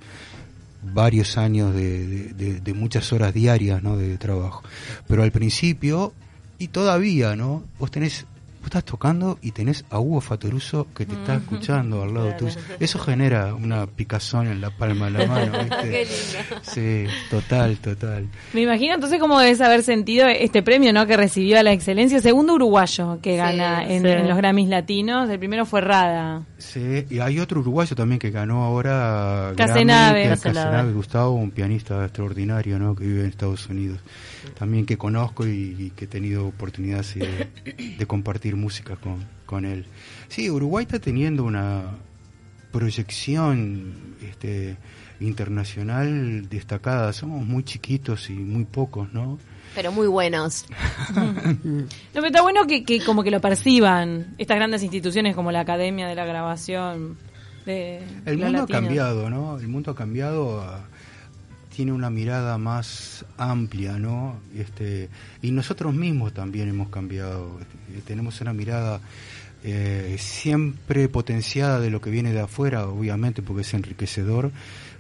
varios 0.82 1.38
años 1.38 1.76
de, 1.76 2.08
de- 2.08 2.34
de- 2.34 2.60
de 2.60 2.74
muchas 2.74 3.14
horas 3.14 3.36
diarias 3.36 3.84
¿no? 3.84 3.98
de 3.98 4.18
trabajo. 4.18 4.64
Pero 5.08 5.22
al 5.22 5.32
principio, 5.32 6.12
y 6.58 6.68
todavía, 6.70 7.36
¿no? 7.36 7.64
Vos 7.80 7.92
tenés, 7.92 8.26
vos 8.64 8.68
estás 8.68 8.86
tocando 8.86 9.38
y 9.42 9.52
tenés 9.52 9.84
a 9.90 10.00
Hugo 10.00 10.22
Fatoruso 10.22 10.88
que 10.96 11.06
te 11.06 11.14
está 11.16 11.36
escuchando 11.36 12.02
al 12.02 12.14
lado 12.14 12.34
tuyo. 12.38 12.56
Eso 12.80 12.98
genera 12.98 13.54
una 13.54 13.86
picazón 13.88 14.48
en 14.48 14.62
la 14.62 14.70
palma 14.70 15.08
de 15.08 15.12
la 15.12 15.26
mano. 15.28 15.52
Sí, 16.62 17.06
total, 17.30 17.78
total. 17.78 18.28
Me 18.54 18.62
imagino 18.62 18.94
entonces 18.96 19.20
cómo 19.20 19.38
debes 19.40 19.60
haber 19.62 19.84
sentido 19.84 20.28
este 20.28 20.64
premio, 20.64 20.94
¿no? 20.94 21.06
Que 21.06 21.18
recibió 21.18 21.60
a 21.60 21.64
la 21.64 21.74
excelencia, 21.74 22.20
segundo 22.22 22.54
uruguayo 22.54 23.20
que 23.22 23.32
Sí, 23.32 23.38
gana 23.38 23.84
en, 23.86 24.02
sí. 24.04 24.08
en 24.08 24.28
los 24.30 24.38
Grammys 24.38 24.70
latinos. 24.70 25.30
El 25.30 25.40
primero 25.40 25.66
fue 25.66 25.82
Rada. 25.82 26.44
Sí, 26.58 27.06
y 27.10 27.20
hay 27.20 27.40
otro 27.40 27.60
uruguayo 27.60 27.96
también 27.96 28.18
que 28.20 28.32
ganó 28.32 28.64
ahora 28.64 29.52
Casenave. 29.58 30.30
Casenave. 30.30 30.94
Gustavo, 30.94 31.32
un 31.34 31.52
pianista 31.52 32.04
extraordinario, 32.06 32.80
¿no? 32.80 32.96
Que 32.96 33.04
vive 33.06 33.22
en 33.22 33.28
Estados 33.28 33.68
Unidos. 33.68 34.00
También 34.58 34.86
que 34.86 34.98
conozco 34.98 35.46
y, 35.46 35.76
y 35.78 35.90
que 35.96 36.06
he 36.06 36.08
tenido 36.08 36.48
oportunidad 36.48 37.04
de 37.04 38.06
compartir 38.06 38.53
música 38.56 38.96
con, 38.96 39.26
con 39.46 39.66
él. 39.66 39.86
Sí, 40.28 40.50
Uruguay 40.50 40.84
está 40.84 41.00
teniendo 41.00 41.44
una 41.44 41.84
proyección 42.72 43.94
este, 44.22 44.78
internacional 45.20 46.50
destacada. 46.50 47.14
Somos 47.14 47.46
muy 47.46 47.64
chiquitos 47.64 48.30
y 48.30 48.34
muy 48.34 48.66
pocos, 48.66 49.14
¿no? 49.14 49.40
Pero 49.76 49.92
muy 49.92 50.08
buenos. 50.08 50.66
No, 51.64 51.88
pero 52.22 52.28
está 52.28 52.42
bueno 52.42 52.68
que, 52.68 52.84
que 52.84 53.04
como 53.04 53.24
que 53.24 53.32
lo 53.32 53.42
perciban 53.42 54.36
estas 54.38 54.58
grandes 54.58 54.84
instituciones 54.84 55.36
como 55.36 55.52
la 55.52 55.62
Academia 55.62 56.08
de 56.08 56.16
la 56.16 56.26
Grabación. 56.26 57.18
De 57.66 58.04
El 58.26 58.38
mundo 58.38 58.60
latinos. 58.60 58.70
ha 58.70 58.82
cambiado, 58.86 59.30
¿no? 59.30 59.58
El 59.58 59.68
mundo 59.68 59.92
ha 59.92 59.96
cambiado, 59.96 60.62
ah, 60.62 60.86
tiene 61.76 61.92
una 61.92 62.10
mirada 62.10 62.58
más 62.58 63.26
amplia, 63.38 63.98
¿no? 63.98 64.40
Este, 64.56 65.10
y 65.42 65.52
nosotros 65.52 65.94
mismos 65.94 66.34
también 66.34 66.70
hemos 66.70 66.90
cambiado. 66.90 67.60
Eh, 67.94 68.02
Tenemos 68.06 68.40
una 68.42 68.54
mirada 68.54 69.02
eh, 69.64 70.16
siempre 70.20 71.10
potenciada 71.10 71.80
de 71.80 71.90
lo 71.90 72.00
que 72.00 72.12
viene 72.12 72.32
de 72.32 72.42
afuera, 72.42 72.88
obviamente, 72.88 73.42
porque 73.42 73.62
es 73.62 73.74
enriquecedor, 73.74 74.52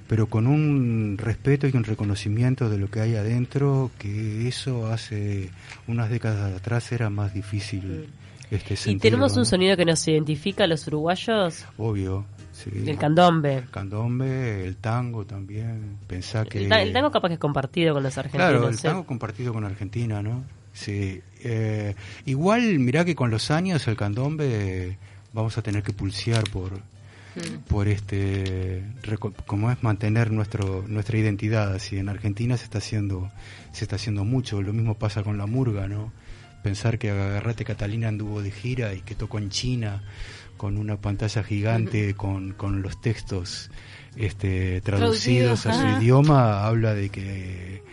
pero 0.08 0.27
con 0.27 0.48
un 0.48 1.18
respeto 1.18 1.68
y 1.68 1.77
un 1.77 1.84
reconocimiento 1.84 2.70
de 2.70 2.77
lo 2.77 2.89
que 2.89 3.01
hay 3.01 3.15
adentro, 3.15 3.92
que 4.00 4.48
eso 4.48 4.88
hace 4.88 5.51
unas 5.88 6.10
décadas 6.10 6.56
atrás 6.56 6.92
era 6.92 7.10
más 7.10 7.34
difícil. 7.34 8.08
Este, 8.51 8.74
¿Y 8.75 8.77
sentirlo, 8.77 9.01
tenemos 9.01 9.34
un 9.34 9.39
¿no? 9.42 9.46
sonido 9.46 9.77
que 9.77 9.86
nos 9.86 10.08
identifica 10.08 10.65
a 10.65 10.68
los 10.68 10.86
uruguayos? 10.88 11.65
Obvio. 11.77 12.25
Sí. 12.54 12.70
El 12.86 12.98
candombe. 12.98 13.56
El 13.58 13.70
candombe, 13.70 14.66
el 14.66 14.78
tango 14.78 15.26
también. 15.26 15.98
Pensá 16.08 16.46
que. 16.46 16.60
El, 16.64 16.70
ta- 16.70 16.82
el 16.82 16.94
tango 16.94 17.12
capaz 17.12 17.28
que 17.30 17.34
es 17.34 17.40
compartido 17.40 17.94
con 17.94 18.04
los 18.04 18.18
argentinos. 18.18 18.50
Claro, 18.50 18.70
el 18.70 18.80
tango 18.80 19.06
compartido 19.06 19.52
con 19.54 19.66
Argentina, 19.66 20.22
¿no? 20.22 20.44
Sí. 20.72 21.22
Eh, 21.44 21.96
igual, 22.26 22.80
mirá 22.80 23.04
que 23.06 23.16
con 23.16 23.30
los 23.32 23.52
años 23.52 23.88
el 23.88 23.98
candombe 23.98 24.98
vamos 25.34 25.58
a 25.58 25.62
tener 25.62 25.84
que 25.84 25.94
pulsear 25.94 26.44
por 26.52 26.72
por 27.68 27.88
este 27.88 28.84
como 29.48 29.72
es 29.72 29.82
mantener 29.82 30.30
nuestro 30.32 30.86
nuestra 30.88 31.18
identidad 31.18 31.74
así 31.74 31.98
en 31.98 32.08
Argentina 32.08 32.58
se 32.58 32.66
está 32.66 32.78
haciendo 32.78 33.32
se 33.72 33.86
está 33.86 33.96
haciendo 33.96 34.24
mucho 34.24 34.62
lo 34.62 34.72
mismo 34.72 34.94
pasa 34.94 35.24
con 35.24 35.40
la 35.40 35.48
murga 35.48 35.88
no 35.88 36.12
pensar 36.62 37.00
que 37.00 37.10
Agarrate 37.10 37.66
Catalina 37.66 38.08
anduvo 38.08 38.44
de 38.44 38.52
gira 38.52 38.94
y 38.94 39.02
que 39.02 39.16
tocó 39.16 39.40
en 39.40 39.50
China 39.50 40.04
con 40.58 40.78
una 40.78 40.98
pantalla 40.98 41.44
gigante 41.44 42.14
con, 42.16 42.54
con 42.54 42.82
los 42.82 43.00
textos 43.02 43.72
este, 44.16 44.82
traducidos 44.82 45.64
Traducidos, 45.64 45.66
a 45.66 45.98
su 45.98 46.02
idioma 46.02 46.66
habla 46.66 46.94
de 46.94 47.10
que 47.10 47.84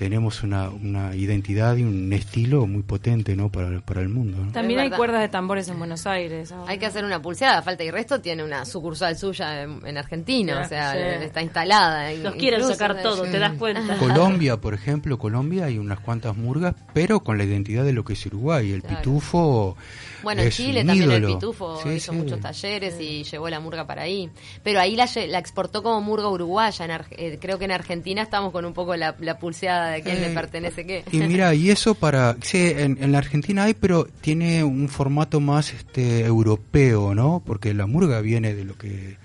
tenemos 0.00 0.42
una, 0.42 0.70
una 0.70 1.14
identidad 1.14 1.76
y 1.76 1.82
un 1.82 2.10
estilo 2.14 2.66
muy 2.66 2.82
potente 2.82 3.36
¿no? 3.36 3.52
para, 3.52 3.82
para 3.82 4.00
el 4.00 4.08
mundo. 4.08 4.38
¿no? 4.46 4.50
También 4.50 4.80
hay 4.80 4.88
cuerdas 4.90 5.20
de 5.20 5.28
tambores 5.28 5.68
en 5.68 5.78
Buenos 5.78 6.06
Aires. 6.06 6.50
ahora. 6.52 6.70
Hay 6.72 6.78
que 6.78 6.86
hacer 6.86 7.04
una 7.04 7.20
pulseada, 7.20 7.60
falta 7.60 7.84
y 7.84 7.90
resto 7.90 8.18
tiene 8.22 8.42
una 8.42 8.64
sucursal 8.64 9.18
suya 9.18 9.60
en, 9.64 9.86
en 9.86 9.98
Argentina, 9.98 10.62
o 10.64 10.64
sea, 10.66 10.92
sí. 10.92 11.24
está 11.26 11.42
instalada. 11.42 12.10
Los 12.14 12.34
quieren 12.36 12.64
sacar 12.66 13.02
todo, 13.02 13.24
te 13.24 13.38
das 13.38 13.52
cuenta. 13.58 13.98
Colombia, 13.98 14.56
por 14.56 14.72
ejemplo, 14.72 15.18
Colombia 15.18 15.66
hay 15.66 15.76
unas 15.76 16.00
cuantas 16.00 16.34
murgas, 16.34 16.74
pero 16.94 17.20
con 17.20 17.36
la 17.36 17.44
identidad 17.44 17.84
de 17.84 17.92
lo 17.92 18.02
que 18.02 18.14
es 18.14 18.24
Uruguay. 18.24 18.72
El 18.72 18.80
Claro. 18.80 18.96
pitufo. 18.96 19.76
Bueno, 20.22 20.42
en 20.42 20.50
Chile 20.50 20.80
un 20.80 20.86
también 20.86 21.10
el. 21.10 21.26
Pitufo 21.26 21.80
Sí, 21.82 21.88
hizo 21.90 22.12
sí. 22.12 22.18
muchos 22.18 22.40
talleres 22.40 22.98
y 23.00 23.22
llevó 23.24 23.48
la 23.50 23.60
murga 23.60 23.86
para 23.86 24.02
ahí. 24.02 24.30
Pero 24.62 24.80
ahí 24.80 24.96
la, 24.96 25.06
la 25.28 25.38
exportó 25.38 25.82
como 25.82 26.00
murga 26.00 26.28
uruguaya. 26.28 26.84
En 26.86 26.90
Ar- 26.90 27.06
eh, 27.10 27.38
creo 27.40 27.58
que 27.58 27.66
en 27.66 27.72
Argentina 27.72 28.22
estamos 28.22 28.50
con 28.52 28.64
un 28.64 28.72
poco 28.72 28.96
la, 28.96 29.14
la 29.18 29.38
pulseada 29.38 29.89
de 29.90 30.02
quién 30.02 30.16
Eh, 30.18 30.28
le 30.28 30.34
pertenece 30.34 30.86
qué. 30.86 31.04
Y 31.12 31.18
mira, 31.18 31.54
y 31.54 31.70
eso 31.70 31.94
para, 31.94 32.36
sí, 32.42 32.58
en, 32.58 32.98
en 33.00 33.12
la 33.12 33.18
Argentina 33.18 33.64
hay, 33.64 33.74
pero 33.74 34.06
tiene 34.20 34.64
un 34.64 34.88
formato 34.88 35.40
más 35.40 35.72
este 35.72 36.24
europeo, 36.24 37.14
¿no? 37.14 37.42
Porque 37.44 37.74
la 37.74 37.86
murga 37.86 38.20
viene 38.20 38.54
de 38.54 38.64
lo 38.64 38.76
que 38.76 39.16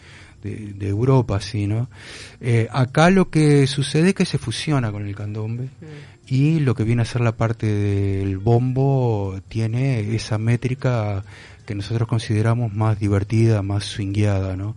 de, 0.44 0.74
de 0.74 0.88
Europa, 0.88 1.42
sí, 1.42 1.66
¿no? 1.68 1.90
Eh, 2.40 2.68
acá 2.72 3.10
lo 3.10 3.30
que 3.30 3.66
sucede 3.68 4.10
es 4.10 4.16
que 4.16 4.26
se 4.26 4.38
fusiona 4.38 4.92
con 4.92 5.08
el 5.08 5.16
candombe 5.16 5.70
y 6.28 6.60
lo 6.60 6.76
que 6.76 6.84
viene 6.84 7.02
a 7.02 7.06
ser 7.06 7.22
la 7.22 7.32
parte 7.36 7.66
del 7.68 8.38
bombo 8.38 9.40
tiene 9.48 10.16
esa 10.16 10.38
métrica 10.38 11.24
que 11.66 11.76
nosotros 11.76 12.08
consideramos 12.08 12.74
más 12.74 13.00
divertida, 13.00 13.62
más 13.62 13.84
swingueada, 13.86 14.56
¿no? 14.56 14.76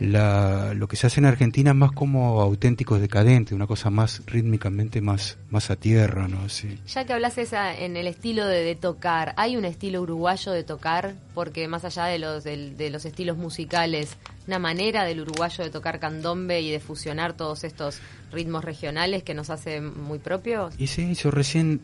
La, 0.00 0.72
lo 0.74 0.86
que 0.88 0.96
se 0.96 1.06
hace 1.06 1.20
en 1.20 1.26
Argentina 1.26 1.70
es 1.70 1.76
más 1.76 1.92
como 1.92 2.40
auténticos 2.40 3.00
decadentes, 3.00 3.52
una 3.52 3.66
cosa 3.66 3.90
más 3.90 4.22
rítmicamente 4.26 5.00
más, 5.00 5.36
más 5.50 5.70
a 5.70 5.76
tierra, 5.76 6.28
¿no? 6.28 6.48
Sí. 6.48 6.78
Ya 6.86 7.04
que 7.04 7.12
hablas 7.12 7.38
esa 7.38 7.74
en 7.74 7.96
el 7.96 8.06
estilo 8.06 8.46
de, 8.46 8.62
de 8.62 8.74
tocar, 8.76 9.34
¿hay 9.36 9.56
un 9.56 9.64
estilo 9.64 10.02
uruguayo 10.02 10.52
de 10.52 10.62
tocar? 10.64 11.14
Porque 11.34 11.68
más 11.68 11.84
allá 11.84 12.04
de 12.06 12.18
los, 12.18 12.44
del- 12.44 12.76
de 12.76 12.90
los 12.90 13.04
estilos 13.04 13.36
musicales, 13.36 14.16
una 14.46 14.58
manera 14.58 15.04
del 15.04 15.20
uruguayo 15.20 15.64
de 15.64 15.70
tocar 15.70 15.98
candombe 16.00 16.60
y 16.60 16.70
de 16.70 16.80
fusionar 16.80 17.32
todos 17.34 17.64
estos 17.64 17.98
ritmos 18.32 18.64
regionales 18.64 19.22
que 19.22 19.34
nos 19.34 19.50
hace 19.50 19.80
muy 19.80 20.18
propios. 20.18 20.74
Y 20.78 20.86
sí, 20.86 21.14
yo 21.14 21.30
recién 21.30 21.80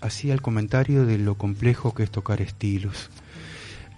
hacía 0.00 0.34
el 0.34 0.42
comentario 0.42 1.06
de 1.06 1.18
lo 1.18 1.36
complejo 1.36 1.94
que 1.94 2.02
es 2.02 2.10
tocar 2.10 2.40
estilos. 2.40 3.10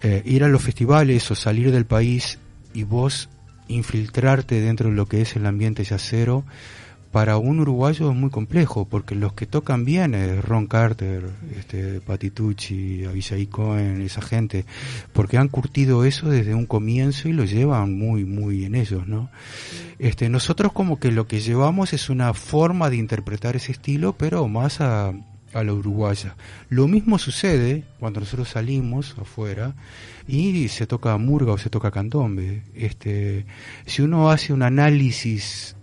Eh, 0.02 0.22
ir 0.24 0.44
a 0.44 0.48
los 0.48 0.62
festivales 0.62 1.30
o 1.30 1.34
salir 1.34 1.72
del 1.72 1.84
país 1.84 2.38
y 2.72 2.84
vos 2.84 3.28
infiltrarte 3.68 4.60
dentro 4.60 4.88
de 4.90 4.96
lo 4.96 5.06
que 5.06 5.20
es 5.20 5.36
el 5.36 5.46
ambiente 5.46 5.84
yacero, 5.84 6.44
para 7.12 7.38
un 7.38 7.58
uruguayo 7.58 8.10
es 8.10 8.16
muy 8.16 8.30
complejo, 8.30 8.84
porque 8.84 9.16
los 9.16 9.32
que 9.32 9.46
tocan 9.46 9.84
bien 9.84 10.14
es 10.14 10.44
Ron 10.44 10.68
Carter, 10.68 11.28
este, 11.58 12.00
Patitucci, 12.00 13.04
Avisai 13.04 13.46
Cohen, 13.46 14.00
esa 14.02 14.22
gente, 14.22 14.64
porque 15.12 15.36
han 15.36 15.48
curtido 15.48 16.04
eso 16.04 16.28
desde 16.28 16.54
un 16.54 16.66
comienzo 16.66 17.28
y 17.28 17.32
lo 17.32 17.44
llevan 17.44 17.98
muy, 17.98 18.24
muy 18.24 18.64
en 18.64 18.76
ellos, 18.76 19.08
¿no? 19.08 19.28
Este, 19.98 20.28
nosotros 20.28 20.72
como 20.72 21.00
que 21.00 21.10
lo 21.10 21.26
que 21.26 21.40
llevamos 21.40 21.92
es 21.92 22.10
una 22.10 22.32
forma 22.32 22.90
de 22.90 22.96
interpretar 22.96 23.56
ese 23.56 23.72
estilo, 23.72 24.12
pero 24.12 24.46
más 24.46 24.80
a, 24.80 25.12
a 25.52 25.64
la 25.64 25.72
uruguaya. 25.72 26.36
Lo 26.68 26.86
mismo 26.88 27.18
sucede 27.18 27.84
cuando 27.98 28.20
nosotros 28.20 28.48
salimos 28.48 29.16
afuera 29.18 29.74
y 30.28 30.68
se 30.68 30.86
toca 30.86 31.16
murga 31.16 31.52
o 31.52 31.58
se 31.58 31.70
toca 31.70 31.90
candombe. 31.90 32.62
Este, 32.74 33.46
si 33.86 34.02
uno 34.02 34.30
hace 34.30 34.52
un 34.52 34.62
análisis 34.62 35.76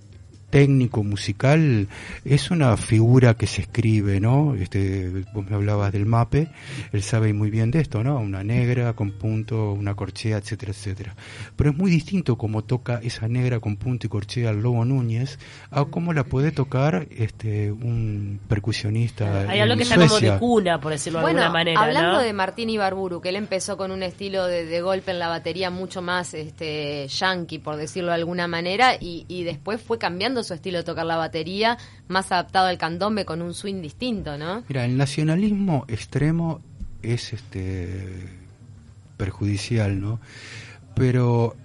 técnico 0.50 1.04
musical 1.04 1.88
es 2.24 2.52
una 2.52 2.78
figura 2.78 3.36
que 3.36 3.48
se 3.48 3.62
escribe, 3.62 4.20
¿no? 4.20 4.56
Este, 4.56 5.26
vos 5.34 5.50
me 5.50 5.56
hablabas 5.56 5.92
del 5.92 6.06
mape, 6.06 6.50
él 6.94 7.04
sabe 7.04 7.34
muy 7.34 7.50
bien 7.50 7.72
de 7.72 7.82
esto, 7.82 8.04
¿no? 8.04 8.18
Una 8.18 8.44
negra 8.44 8.94
con 8.94 9.12
punto, 9.12 9.74
una 9.74 9.96
corchea, 9.96 10.38
etcétera, 10.38 10.72
etcétera. 10.72 11.16
Pero 11.56 11.72
es 11.72 11.78
muy 11.78 11.92
distinto 11.92 12.38
como 12.38 12.64
toca 12.64 13.00
esa 13.04 13.28
negra 13.28 13.60
con 13.60 13.76
punto 13.76 14.08
y 14.08 14.10
corchea 14.10 14.52
el 14.52 14.62
Lobo 14.62 14.86
Núñez 14.86 15.38
a 15.70 15.86
cómo 15.86 16.14
la 16.14 16.24
puede 16.24 16.52
tocar 16.52 17.08
este 17.18 17.72
un 17.72 18.40
percusionista. 18.48 19.42
Hay 19.50 19.58
en 19.58 19.64
algo 19.64 19.76
que 19.76 19.84
está 19.84 19.96
como 19.96 20.20
de 20.20 20.38
cuna, 20.38 20.80
por 20.80 20.92
decirlo 20.94 21.20
de 21.20 21.24
Bueno, 21.24 21.42
alguna 21.42 21.54
manera, 21.54 21.82
hablando 21.82 22.14
¿no? 22.14 22.22
de 22.22 22.34
Martín 22.34 22.70
Ibarburu, 22.70 23.22
que 23.22 23.30
él 23.30 23.36
empezó 23.36 23.78
con 23.78 23.92
un 23.92 24.04
estilo 24.04 24.46
de, 24.46 24.66
de 24.66 24.82
golpe 24.82 25.12
en 25.12 25.20
la 25.20 25.28
batería 25.28 25.70
mucho 25.70 26.02
más 26.02 26.34
este 26.34 27.08
yankee, 27.08 27.60
por 27.60 27.76
decirlo 27.76 28.10
de 28.10 28.16
alguna 28.16 28.48
manera, 28.48 28.96
y, 29.00 29.26
y 29.28 29.44
después 29.44 29.82
fue 29.82 29.98
cambiando 29.98 30.37
su 30.44 30.54
estilo 30.54 30.80
de 30.80 30.84
tocar 30.84 31.06
la 31.06 31.18
batería, 31.18 31.78
más 32.08 32.32
adaptado 32.32 32.68
al 32.68 32.78
candombe 32.78 33.26
con 33.26 33.42
un 33.42 33.54
swing 33.54 33.82
distinto, 33.82 34.38
¿no? 34.38 34.64
Mira, 34.68 34.86
el 34.86 34.98
nacionalismo 34.98 35.86
extremo 35.88 36.62
es 37.02 37.34
este 37.34 38.30
perjudicial, 39.18 40.00
¿no? 40.00 40.20
Pero 40.96 41.56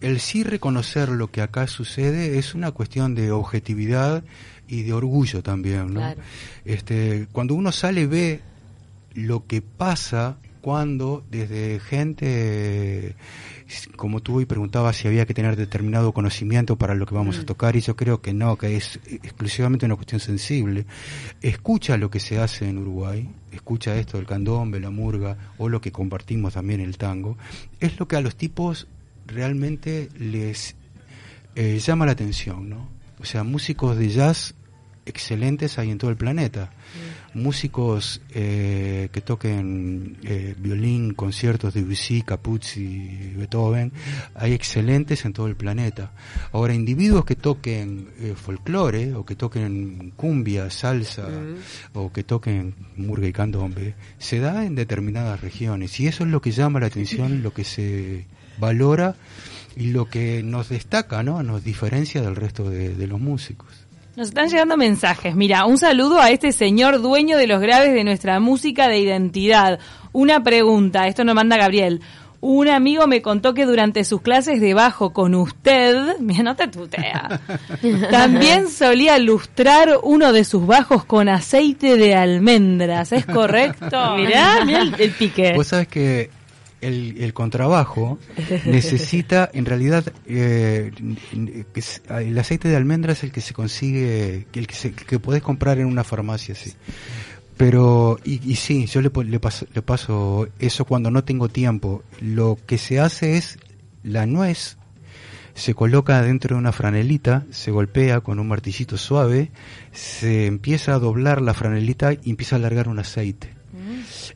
el 0.00 0.20
sí 0.20 0.44
reconocer 0.44 1.08
lo 1.08 1.30
que 1.30 1.42
acá 1.42 1.66
sucede 1.66 2.38
es 2.38 2.54
una 2.54 2.70
cuestión 2.72 3.14
de 3.14 3.30
objetividad 3.32 4.22
y 4.68 4.82
de 4.82 4.92
orgullo 4.92 5.42
también, 5.42 5.94
¿no? 5.94 6.00
Claro. 6.00 6.20
Este, 6.64 7.26
cuando 7.32 7.54
uno 7.54 7.72
sale 7.72 8.06
ve 8.06 8.40
lo 9.14 9.46
que 9.46 9.62
pasa 9.62 10.36
cuando 10.60 11.24
desde 11.30 11.80
gente 11.80 13.16
como 13.96 14.20
tú 14.20 14.40
y 14.40 14.46
preguntabas 14.46 14.96
si 14.96 15.08
había 15.08 15.26
que 15.26 15.34
tener 15.34 15.56
determinado 15.56 16.12
conocimiento 16.12 16.76
para 16.76 16.94
lo 16.94 17.06
que 17.06 17.14
vamos 17.14 17.38
a 17.38 17.44
tocar 17.44 17.76
y 17.76 17.80
yo 17.80 17.96
creo 17.96 18.22
que 18.22 18.32
no, 18.32 18.56
que 18.56 18.76
es 18.76 18.98
exclusivamente 19.06 19.86
una 19.86 19.96
cuestión 19.96 20.20
sensible. 20.20 20.86
Escucha 21.42 21.96
lo 21.96 22.10
que 22.10 22.20
se 22.20 22.38
hace 22.38 22.68
en 22.68 22.78
Uruguay, 22.78 23.28
escucha 23.52 23.96
esto 23.96 24.16
del 24.16 24.26
candombe, 24.26 24.80
la 24.80 24.90
murga 24.90 25.36
o 25.58 25.68
lo 25.68 25.80
que 25.80 25.92
compartimos 25.92 26.54
también 26.54 26.80
el 26.80 26.96
tango, 26.96 27.36
es 27.80 27.98
lo 27.98 28.08
que 28.08 28.16
a 28.16 28.20
los 28.20 28.36
tipos 28.36 28.86
realmente 29.26 30.08
les 30.18 30.76
eh, 31.54 31.78
llama 31.78 32.06
la 32.06 32.12
atención, 32.12 32.68
¿no? 32.68 32.88
O 33.20 33.24
sea, 33.24 33.44
músicos 33.44 33.96
de 33.98 34.08
jazz 34.08 34.54
excelentes 35.04 35.78
hay 35.78 35.90
en 35.90 35.98
todo 35.98 36.10
el 36.10 36.16
planeta. 36.16 36.70
Músicos 37.34 38.20
eh, 38.30 39.08
que 39.12 39.20
toquen 39.20 40.16
eh, 40.22 40.54
violín, 40.58 41.14
conciertos 41.14 41.74
de 41.74 41.82
Debussy, 41.82 42.22
Capuzzi, 42.22 43.34
Beethoven, 43.36 43.92
hay 44.34 44.52
excelentes 44.52 45.24
en 45.24 45.32
todo 45.32 45.46
el 45.46 45.56
planeta. 45.56 46.12
Ahora, 46.52 46.74
individuos 46.74 47.24
que 47.24 47.36
toquen 47.36 48.08
eh, 48.18 48.34
folclore 48.34 49.14
o 49.14 49.24
que 49.24 49.36
toquen 49.36 50.12
cumbia, 50.16 50.70
salsa 50.70 51.28
o 51.92 52.12
que 52.12 52.24
toquen 52.24 52.74
murga 52.96 53.26
y 53.26 53.32
candombe, 53.32 53.94
se 54.18 54.38
da 54.40 54.64
en 54.64 54.74
determinadas 54.74 55.40
regiones 55.40 56.00
y 56.00 56.06
eso 56.06 56.24
es 56.24 56.30
lo 56.30 56.40
que 56.40 56.50
llama 56.50 56.80
la 56.80 56.86
atención, 56.86 57.42
lo 57.42 57.52
que 57.52 57.64
se 57.64 58.26
valora 58.58 59.16
y 59.76 59.90
lo 59.90 60.06
que 60.06 60.42
nos 60.42 60.68
destaca, 60.70 61.22
¿no? 61.22 61.42
Nos 61.42 61.62
diferencia 61.62 62.20
del 62.22 62.36
resto 62.36 62.68
de, 62.68 62.94
de 62.94 63.06
los 63.06 63.20
músicos. 63.20 63.87
Nos 64.18 64.30
están 64.30 64.48
llegando 64.48 64.76
mensajes. 64.76 65.36
Mira, 65.36 65.64
un 65.64 65.78
saludo 65.78 66.18
a 66.18 66.30
este 66.30 66.50
señor 66.50 67.00
dueño 67.00 67.38
de 67.38 67.46
los 67.46 67.60
graves 67.60 67.94
de 67.94 68.02
nuestra 68.02 68.40
música 68.40 68.88
de 68.88 68.98
identidad. 68.98 69.78
Una 70.10 70.42
pregunta, 70.42 71.06
esto 71.06 71.22
nos 71.22 71.36
manda 71.36 71.56
Gabriel. 71.56 72.00
Un 72.40 72.66
amigo 72.66 73.06
me 73.06 73.22
contó 73.22 73.54
que 73.54 73.64
durante 73.64 74.02
sus 74.02 74.20
clases 74.20 74.60
de 74.60 74.74
bajo 74.74 75.12
con 75.12 75.36
usted, 75.36 76.16
mira, 76.18 76.42
no 76.42 76.56
te 76.56 76.66
tutea, 76.66 77.40
también 78.10 78.68
solía 78.68 79.20
lustrar 79.20 80.00
uno 80.02 80.32
de 80.32 80.42
sus 80.42 80.66
bajos 80.66 81.04
con 81.04 81.28
aceite 81.28 81.96
de 81.96 82.16
almendras. 82.16 83.12
¿Es 83.12 83.24
correcto? 83.24 83.86
Mirá, 84.16 84.64
mirá 84.64 84.82
el, 84.82 84.96
el 84.98 85.12
pique. 85.12 85.52
Vos 85.54 85.68
sabés 85.68 85.86
que 85.86 86.30
el, 86.80 87.16
el 87.18 87.34
contrabajo 87.34 88.18
necesita, 88.66 89.50
en 89.52 89.64
realidad, 89.64 90.12
eh, 90.26 90.90
el 92.10 92.38
aceite 92.38 92.68
de 92.68 92.76
almendra 92.76 93.12
es 93.12 93.24
el 93.24 93.32
que 93.32 93.40
se 93.40 93.54
consigue, 93.54 94.46
el 94.52 94.66
que, 94.66 94.74
se, 94.74 94.92
que 94.92 95.18
podés 95.18 95.42
comprar 95.42 95.78
en 95.78 95.86
una 95.86 96.04
farmacia, 96.04 96.54
sí. 96.54 96.72
Pero, 97.56 98.18
y, 98.24 98.40
y 98.50 98.54
sí, 98.54 98.86
yo 98.86 99.00
le, 99.00 99.10
le, 99.24 99.40
paso, 99.40 99.66
le 99.74 99.82
paso 99.82 100.48
eso 100.60 100.84
cuando 100.84 101.10
no 101.10 101.24
tengo 101.24 101.48
tiempo. 101.48 102.04
Lo 102.20 102.56
que 102.66 102.78
se 102.78 103.00
hace 103.00 103.36
es 103.36 103.58
la 104.04 104.26
nuez, 104.26 104.78
se 105.54 105.74
coloca 105.74 106.22
dentro 106.22 106.54
de 106.54 106.60
una 106.60 106.70
franelita, 106.70 107.46
se 107.50 107.72
golpea 107.72 108.20
con 108.20 108.38
un 108.38 108.46
martillito 108.46 108.96
suave, 108.96 109.50
se 109.90 110.46
empieza 110.46 110.94
a 110.94 110.98
doblar 111.00 111.42
la 111.42 111.52
franelita 111.52 112.12
y 112.12 112.30
empieza 112.30 112.54
a 112.54 112.60
largar 112.60 112.86
un 112.88 113.00
aceite. 113.00 113.57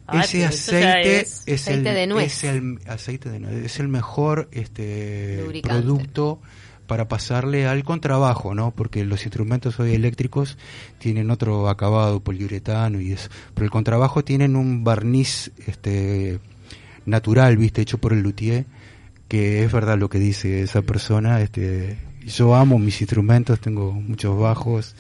Ah, 0.07 0.21
Ese 0.23 0.45
aceite 0.45 1.21
es 1.21 1.43
es, 1.47 1.63
aceite 1.63 1.89
el, 1.91 1.95
de 1.95 2.07
nuez. 2.07 2.33
es 2.33 2.45
el 2.45 2.79
aceite 2.87 3.31
de 3.31 3.41
nuez, 3.41 3.65
es 3.65 3.81
el 3.81 3.89
mejor 3.89 4.49
este 4.53 5.41
Lubricante. 5.43 5.81
producto 5.83 6.41
para 6.87 7.09
pasarle 7.09 7.67
al 7.67 7.85
contrabajo, 7.85 8.55
¿no? 8.55 8.71
Porque 8.73 9.05
los 9.05 9.23
instrumentos 9.25 9.79
hoy 9.81 9.95
eléctricos 9.95 10.59
tienen 10.99 11.31
otro 11.31 11.69
acabado 11.69 12.21
poliuretano 12.21 13.01
y 13.01 13.13
eso, 13.13 13.31
pero 13.55 13.65
el 13.65 13.71
contrabajo 13.71 14.25
tienen 14.25 14.57
un 14.57 14.85
barniz 14.85 15.53
este 15.67 16.39
natural, 17.07 17.57
¿viste? 17.57 17.81
hecho 17.83 17.99
por 17.99 18.13
el 18.13 18.21
luthier, 18.21 18.67
que 19.29 19.65
es 19.65 19.73
verdad 19.73 19.97
lo 19.99 20.09
que 20.11 20.19
dice 20.19 20.63
esa 20.63 20.83
persona, 20.83 21.41
este 21.41 21.97
yo 22.27 22.55
amo 22.55 22.79
mis 22.79 23.01
instrumentos, 23.01 23.59
tengo 23.61 23.93
muchos 23.93 24.39
bajos 24.39 24.95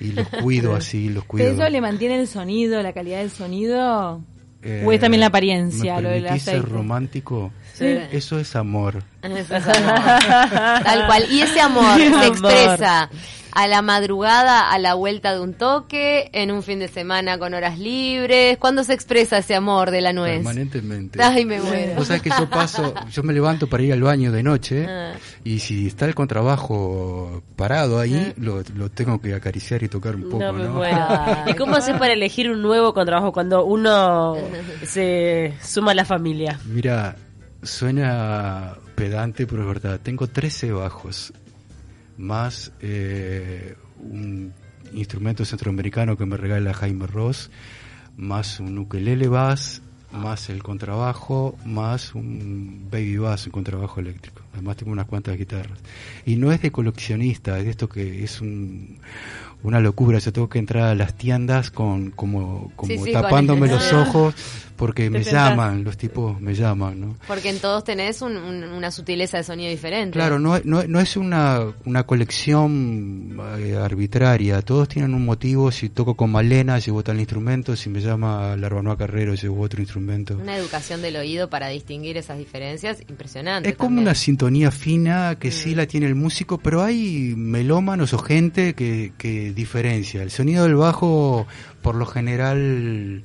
y 0.00 0.12
los 0.12 0.28
cuido 0.28 0.74
así, 0.76 1.08
los 1.08 1.24
cuido. 1.24 1.46
¿Pero 1.46 1.62
eso 1.62 1.70
le 1.70 1.80
mantiene 1.80 2.18
el 2.20 2.26
sonido, 2.26 2.82
la 2.82 2.92
calidad 2.92 3.18
del 3.18 3.30
sonido? 3.30 4.20
Eh, 4.62 4.82
¿O 4.86 4.92
es 4.92 5.00
también 5.00 5.20
la 5.20 5.26
apariencia, 5.28 5.96
¿me 5.96 6.02
lo 6.02 6.08
del 6.10 6.26
aceite? 6.26 6.60
romántico? 6.60 7.50
Sí. 7.74 7.86
Eso 8.12 8.38
es 8.38 8.54
amor. 8.56 9.02
Eso 9.22 9.56
es 9.56 9.66
amor. 9.66 9.94
Tal 10.84 11.06
cual. 11.06 11.24
Y 11.30 11.40
ese 11.40 11.60
amor 11.60 11.96
se 11.98 12.06
Amor. 12.06 12.24
expresa 12.26 13.08
a 13.52 13.66
la 13.68 13.82
madrugada, 13.82 14.70
a 14.70 14.78
la 14.78 14.94
vuelta 14.94 15.32
de 15.34 15.40
un 15.40 15.54
toque, 15.54 16.30
en 16.32 16.50
un 16.50 16.62
fin 16.62 16.78
de 16.78 16.88
semana 16.88 17.38
con 17.38 17.54
horas 17.54 17.78
libres. 17.78 18.58
¿Cuándo 18.58 18.84
se 18.84 18.92
expresa 18.94 19.38
ese 19.38 19.54
amor 19.54 19.90
de 19.90 20.00
la 20.00 20.12
nuez? 20.12 20.36
Permanentemente. 20.36 21.22
Ay, 21.22 21.44
me 21.44 21.60
muero. 21.60 21.94
Vos 21.96 22.06
sabés 22.08 22.22
que 22.22 22.30
yo 22.30 22.48
paso, 22.48 22.94
yo 23.10 23.22
me 23.22 23.32
levanto 23.32 23.66
para 23.68 23.82
ir 23.82 23.92
al 23.92 24.02
baño 24.02 24.32
de 24.32 24.42
noche 24.42 24.86
Ah. 24.88 25.14
y 25.44 25.58
si 25.60 25.86
está 25.86 26.06
el 26.06 26.14
contrabajo 26.14 27.42
parado 27.56 27.98
ahí, 27.98 28.32
lo, 28.36 28.62
lo 28.74 28.88
tengo 28.90 29.20
que 29.20 29.34
acariciar 29.34 29.82
y 29.82 29.88
tocar 29.88 30.14
un 30.16 30.24
poco, 30.24 30.38
No 30.38 30.52
¿no? 30.52 30.58
me 30.58 30.68
muero. 30.68 30.98
¿Y 31.46 31.54
cómo 31.54 31.76
haces 31.76 31.96
para 31.96 32.12
elegir 32.12 32.50
un 32.50 32.62
nuevo 32.62 32.92
contrabajo 32.94 33.32
cuando 33.32 33.64
uno 33.64 34.36
se 34.84 35.54
suma 35.62 35.92
a 35.92 35.94
la 35.94 36.04
familia? 36.04 36.58
Mira, 36.66 37.16
suena 37.62 38.74
pedante, 38.94 39.46
pero 39.46 39.62
es 39.62 39.68
verdad. 39.68 40.00
Tengo 40.02 40.26
13 40.26 40.72
bajos, 40.72 41.32
más 42.20 42.72
eh, 42.80 43.76
un 43.98 44.52
instrumento 44.92 45.44
centroamericano 45.44 46.16
que 46.16 46.26
me 46.26 46.36
regala 46.36 46.74
Jaime 46.74 47.06
Ross, 47.06 47.50
más 48.16 48.60
un 48.60 48.78
ukelele 48.78 49.28
bass, 49.28 49.82
más 50.12 50.50
el 50.50 50.62
contrabajo, 50.62 51.56
más 51.64 52.14
un 52.14 52.88
baby 52.90 53.16
bass, 53.16 53.46
un 53.46 53.52
contrabajo 53.52 54.00
eléctrico. 54.00 54.42
Además 54.52 54.76
tengo 54.76 54.92
unas 54.92 55.06
cuantas 55.06 55.36
guitarras. 55.38 55.78
Y 56.26 56.36
no 56.36 56.50
es 56.52 56.60
de 56.60 56.70
coleccionista, 56.72 57.58
es 57.58 57.64
de 57.64 57.70
esto 57.70 57.88
que 57.88 58.24
es 58.24 58.40
un, 58.40 58.98
una 59.62 59.80
locura. 59.80 60.18
Yo 60.18 60.32
tengo 60.32 60.48
que 60.48 60.58
entrar 60.58 60.84
a 60.88 60.94
las 60.94 61.14
tiendas 61.16 61.70
con 61.70 62.10
como, 62.10 62.72
como 62.76 62.92
Sí, 62.92 62.98
sí, 62.98 63.12
con 63.12 63.22
tapándome 63.22 63.66
el- 63.66 63.72
los 63.74 63.92
ojos 63.92 64.34
porque 64.76 65.10
me 65.10 65.22
llaman, 65.22 65.84
los 65.84 65.98
tipos 65.98 66.40
me 66.40 66.54
llaman, 66.54 66.98
¿no? 67.00 67.16
Porque 67.28 67.50
en 67.50 67.58
todos 67.58 67.84
tenés 67.84 68.22
un- 68.22 68.38
un- 68.38 68.64
una 68.64 68.90
sutileza 68.90 69.36
de 69.36 69.44
sonido 69.44 69.68
diferente. 69.70 70.14
Claro, 70.14 70.38
no, 70.38 70.58
no, 70.64 70.82
no 70.84 71.00
es 71.00 71.18
una, 71.18 71.66
una 71.84 72.04
colección 72.04 73.38
eh, 73.58 73.76
arbitraria, 73.76 74.62
todos 74.62 74.88
tienen 74.88 75.14
un 75.14 75.24
motivo, 75.24 75.70
si 75.70 75.88
toco 75.90 76.14
con 76.14 76.30
Malena 76.32 76.78
llevo 76.78 77.02
tal 77.02 77.18
instrumento, 77.18 77.76
si 77.76 77.90
me 77.90 78.00
llama 78.00 78.56
Larbanoa 78.56 78.96
Carrero 78.96 79.34
llevo 79.34 79.60
otro 79.60 79.80
instrumento. 79.80 80.36
Una 80.36 80.56
educación 80.56 81.02
del 81.02 81.16
oído 81.16 81.50
para 81.50 81.68
distinguir 81.68 82.16
esas 82.16 82.38
diferencias 82.38 83.02
impresionante. 83.08 83.68
Es 83.68 83.76
como 83.76 83.88
también. 83.90 84.06
una 84.08 84.14
sintonía 84.40 84.70
fina 84.70 85.38
que 85.38 85.50
sí 85.50 85.74
la 85.74 85.86
tiene 85.86 86.06
el 86.06 86.14
músico, 86.14 86.56
pero 86.56 86.82
hay 86.82 87.34
melómanos 87.36 88.14
o 88.14 88.18
gente 88.18 88.72
que, 88.72 89.12
que 89.18 89.52
diferencia. 89.52 90.22
El 90.22 90.30
sonido 90.30 90.62
del 90.62 90.76
bajo, 90.76 91.46
por 91.82 91.94
lo 91.94 92.06
general, 92.06 93.22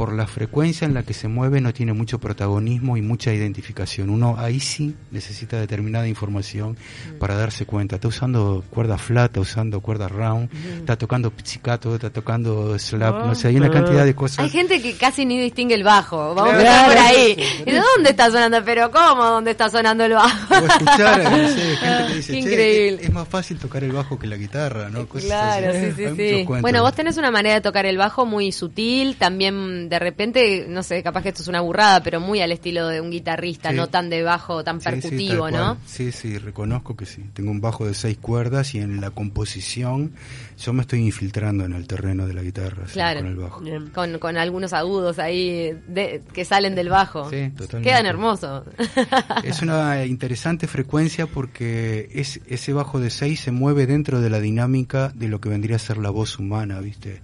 por 0.00 0.14
la 0.14 0.26
frecuencia 0.26 0.86
en 0.86 0.94
la 0.94 1.02
que 1.02 1.12
se 1.12 1.28
mueve, 1.28 1.60
no 1.60 1.74
tiene 1.74 1.92
mucho 1.92 2.18
protagonismo 2.18 2.96
y 2.96 3.02
mucha 3.02 3.34
identificación. 3.34 4.08
Uno 4.08 4.36
ahí 4.38 4.58
sí 4.58 4.94
necesita 5.10 5.60
determinada 5.60 6.08
información 6.08 6.70
Mm. 6.70 7.18
para 7.18 7.34
darse 7.34 7.66
cuenta. 7.66 7.96
Está 7.96 8.08
usando 8.08 8.64
cuerda 8.70 8.96
flat, 8.96 9.26
está 9.26 9.40
usando 9.40 9.82
cuerda 9.82 10.08
round, 10.08 10.48
está 10.78 10.96
tocando 10.96 11.30
pizzicato, 11.30 11.94
está 11.96 12.08
tocando 12.08 12.78
slap, 12.78 13.26
no 13.26 13.34
sé, 13.34 13.48
hay 13.48 13.56
una 13.56 13.70
cantidad 13.70 14.06
de 14.06 14.14
cosas. 14.14 14.38
Hay 14.38 14.48
gente 14.48 14.80
que 14.80 14.94
casi 14.94 15.26
ni 15.26 15.38
distingue 15.38 15.74
el 15.74 15.84
bajo. 15.84 16.34
Vamos 16.34 16.54
Claro. 16.54 16.92
a 16.92 16.94
por 16.94 16.98
ahí. 16.98 17.36
¿Y 17.66 17.70
de 17.70 17.82
dónde 17.94 18.08
está 18.10 18.30
sonando? 18.30 18.64
Pero 18.64 18.90
¿cómo? 18.90 19.22
¿Dónde 19.22 19.50
está 19.50 19.68
sonando 19.68 20.04
el 20.06 20.14
bajo? 20.14 20.54
O 20.54 20.66
escuchar, 20.66 21.22
no 21.30 21.48
sé, 21.48 21.76
gente 21.76 22.06
que 22.08 22.14
dice, 22.14 22.32
"Che, 22.32 22.38
Increíble. 22.38 23.02
es, 23.02 23.08
es 23.08 23.12
más 23.12 23.28
fácil 23.28 23.58
tocar 23.58 23.84
el 23.84 23.92
bajo 23.92 24.18
que 24.18 24.26
la 24.26 24.36
guitarra, 24.38 24.88
¿no? 24.88 25.06
Cosas 25.06 25.26
Claro, 25.26 25.68
así. 25.68 25.78
sí, 25.78 25.92
sí, 25.94 26.04
Hay 26.06 26.16
sí. 26.40 26.44
Bueno, 26.62 26.80
vos 26.82 26.94
tenés 26.94 27.18
una 27.18 27.30
manera 27.30 27.56
de 27.56 27.60
tocar 27.60 27.84
el 27.84 27.98
bajo 27.98 28.24
muy 28.24 28.50
sutil, 28.50 29.16
también 29.16 29.89
de 29.90 29.98
repente, 29.98 30.66
no 30.68 30.82
sé, 30.82 31.02
capaz 31.02 31.22
que 31.22 31.28
esto 31.30 31.42
es 31.42 31.48
una 31.48 31.60
burrada, 31.60 32.02
pero 32.02 32.20
muy 32.20 32.40
al 32.40 32.52
estilo 32.52 32.86
de 32.88 33.00
un 33.00 33.10
guitarrista, 33.10 33.70
Sí. 33.70 33.76
no 33.76 33.88
tan 33.88 34.08
de 34.08 34.22
bajo, 34.22 34.64
tan 34.64 34.80
Sí, 34.80 34.84
percutivo, 34.88 35.50
¿no? 35.50 35.58
cual. 35.74 35.76
Sí, 35.84 36.12
sí, 36.12 36.38
reconozco 36.38 36.96
que 36.96 37.04
sí. 37.06 37.24
Tengo 37.34 37.50
un 37.50 37.60
bajo 37.60 37.84
de 37.86 37.92
seis 37.94 38.16
cuerdas 38.18 38.74
y 38.74 38.78
en 38.78 39.00
la 39.00 39.10
composición 39.10 40.12
yo 40.58 40.72
me 40.72 40.82
estoy 40.82 41.00
infiltrando 41.00 41.64
en 41.64 41.72
el 41.72 41.86
terreno 41.86 42.26
de 42.26 42.34
la 42.34 42.42
guitarra 42.42 42.84
Claro. 42.92 43.20
con 43.20 43.28
el 43.28 43.36
bajo. 43.36 43.62
Con, 43.92 44.18
con 44.18 44.36
algunos 44.36 44.72
agudos 44.72 45.18
ahí 45.18 45.76
de- 45.88 46.22
que 46.32 46.44
salen 46.44 46.74
del 46.74 46.88
bajo. 46.88 47.28
Sí, 47.28 47.50
totalmente. 47.56 47.90
Quedan 47.90 48.06
hermosos. 48.06 48.64
Es 49.44 49.62
una 49.62 50.04
interesante 50.06 50.66
frecuencia 50.66 51.26
porque 51.26 52.08
es, 52.14 52.40
ese 52.46 52.72
bajo 52.72 53.00
de 53.00 53.10
6 53.10 53.40
se 53.40 53.50
mueve 53.50 53.86
dentro 53.86 54.20
de 54.20 54.30
la 54.30 54.38
dinámica 54.40 55.10
de 55.14 55.28
lo 55.28 55.40
que 55.40 55.48
vendría 55.48 55.76
a 55.76 55.78
ser 55.80 55.96
la 55.98 56.10
voz 56.10 56.38
humana, 56.38 56.78
¿viste? 56.80 57.20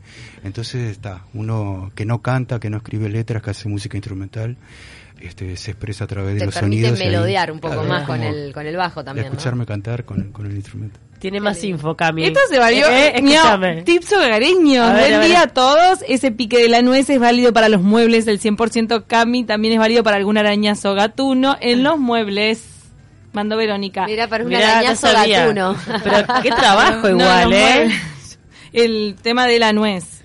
Entonces 0.47 0.91
está, 0.91 1.23
uno 1.35 1.91
que 1.95 2.05
no 2.05 2.23
canta, 2.23 2.59
que 2.61 2.71
no 2.71 2.79
escribe 2.79 3.09
letras, 3.09 3.43
que 3.43 3.51
hace 3.51 3.69
música 3.69 3.97
instrumental, 3.97 4.57
este, 5.21 5.57
se 5.57 5.71
expresa 5.73 6.05
a 6.05 6.07
través 6.07 6.35
de 6.35 6.41
Te 6.41 6.47
los 6.47 6.55
sonidos. 6.55 6.99
y 6.99 7.03
ahí, 7.03 7.09
melodiar 7.09 7.51
un 7.51 7.59
poco 7.61 7.75
claro, 7.75 7.89
más 7.89 8.07
con 8.07 8.23
el, 8.23 8.53
con 8.53 8.67
el 8.67 8.77
bajo 8.77 9.03
también, 9.05 9.27
¿no? 9.27 9.33
Escucharme 9.33 9.67
cantar 9.67 10.05
con, 10.05 10.31
con 10.33 10.47
el 10.47 10.55
instrumento. 10.55 11.01
Tiene 11.19 11.41
más 11.41 11.65
info, 11.65 11.97
Cami. 11.97 12.27
Esto 12.27 12.41
se 12.51 12.59
valió. 12.59 12.87
Eh, 12.89 13.13
escúchame. 13.17 13.83
tips 13.83 14.13
hogareños. 14.13 14.93
Buen 14.93 15.15
a 15.15 15.21
día 15.21 15.43
a 15.43 15.47
todos. 15.49 16.01
Ese 16.07 16.31
pique 16.31 16.59
de 16.59 16.69
la 16.69 16.83
nuez 16.83 17.09
es 17.09 17.19
válido 17.19 17.55
para 17.55 17.71
los 17.71 17.81
muebles 17.81 18.27
del 18.27 18.39
100% 18.39 19.05
Cami. 19.07 19.45
También 19.45 19.73
es 19.73 19.81
válido 19.81 20.03
para 20.03 20.19
algún 20.19 20.37
arañazo 20.37 20.95
gatuno 20.95 21.57
en 21.63 21.83
los 21.83 21.99
muebles. 21.99 22.63
Mandó 23.33 23.57
Verónica. 23.57 24.05
Mira, 24.07 24.29
para 24.29 24.45
un 24.45 24.51
Mirá, 24.51 24.61
no 24.67 24.73
arañazo 24.73 25.07
sabía. 25.11 25.41
gatuno. 25.47 25.75
Pero 26.05 26.17
qué 26.43 26.51
trabajo 26.51 27.09
No, 27.09 27.21
igual, 27.21 27.53
¿eh? 27.55 27.75
muebles. 27.79 28.39
El 28.75 29.17
tema 29.23 29.47
de 29.47 29.59
la 29.59 29.73
nuez. 29.73 30.16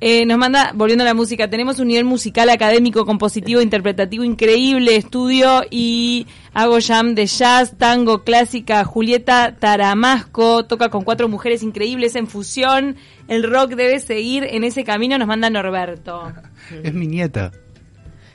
Eh, 0.00 0.24
nos 0.26 0.38
manda, 0.38 0.72
volviendo 0.74 1.02
a 1.02 1.06
la 1.06 1.14
música, 1.14 1.48
tenemos 1.50 1.78
un 1.78 1.88
nivel 1.88 2.04
musical, 2.04 2.48
académico, 2.50 3.04
compositivo, 3.04 3.60
interpretativo 3.60 4.24
increíble, 4.24 4.96
estudio 4.96 5.62
y 5.70 6.26
hago 6.54 6.78
jam 6.80 7.14
de 7.14 7.26
jazz, 7.26 7.76
tango, 7.78 8.22
clásica, 8.24 8.84
Julieta 8.84 9.56
Taramasco, 9.58 10.64
toca 10.66 10.88
con 10.88 11.04
cuatro 11.04 11.28
mujeres 11.28 11.62
increíbles 11.62 12.14
en 12.16 12.26
fusión, 12.26 12.96
el 13.28 13.42
rock 13.42 13.70
debe 13.70 14.00
seguir 14.00 14.44
en 14.44 14.64
ese 14.64 14.84
camino, 14.84 15.18
nos 15.18 15.28
manda 15.28 15.50
Norberto. 15.50 16.32
Es 16.82 16.92
mi 16.92 17.06
nieta, 17.06 17.52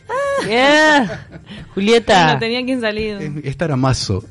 Yeah. 0.48 1.28
Julieta. 1.74 2.34
No 2.34 2.40
tenía 2.40 2.64
quien 2.66 2.82
salir. 2.82 3.18
es, 3.22 3.46
es 3.46 3.58
Taramazo. 3.58 4.24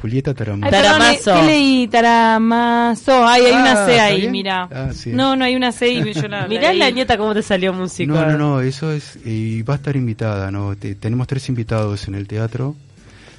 Julieta 0.00 0.32
Taramazo. 0.34 0.70
perdón, 0.70 0.92
Taramazo. 0.98 1.34
¿qué 1.40 1.46
leí? 1.46 1.88
Taramazo. 1.88 3.26
Ay, 3.26 3.42
hay 3.46 3.52
Ah, 3.52 3.60
una 3.60 3.86
C 3.86 3.90
¿está 3.92 4.04
ahí, 4.04 4.28
mira. 4.30 4.68
Ah, 4.72 4.88
sí. 4.94 5.10
No, 5.12 5.36
no 5.36 5.44
hay 5.44 5.54
una 5.56 5.72
C 5.72 5.88
y 5.90 6.12
yo 6.12 6.28
la 6.28 6.46
Mirá 6.48 6.72
la 6.72 6.90
nieta 6.90 7.16
cómo 7.18 7.34
te 7.34 7.42
salió 7.42 7.72
músico. 7.72 8.12
No, 8.12 8.24
no, 8.26 8.38
no, 8.38 8.60
eso 8.60 8.92
es, 8.92 9.18
y 9.24 9.62
va 9.62 9.74
a 9.74 9.76
estar 9.76 9.96
invitada, 9.96 10.50
¿no? 10.50 10.74
Te- 10.76 10.94
tenemos 10.94 11.26
tres 11.26 11.48
invitados 11.48 12.08
en 12.08 12.14
el 12.14 12.26
teatro, 12.26 12.74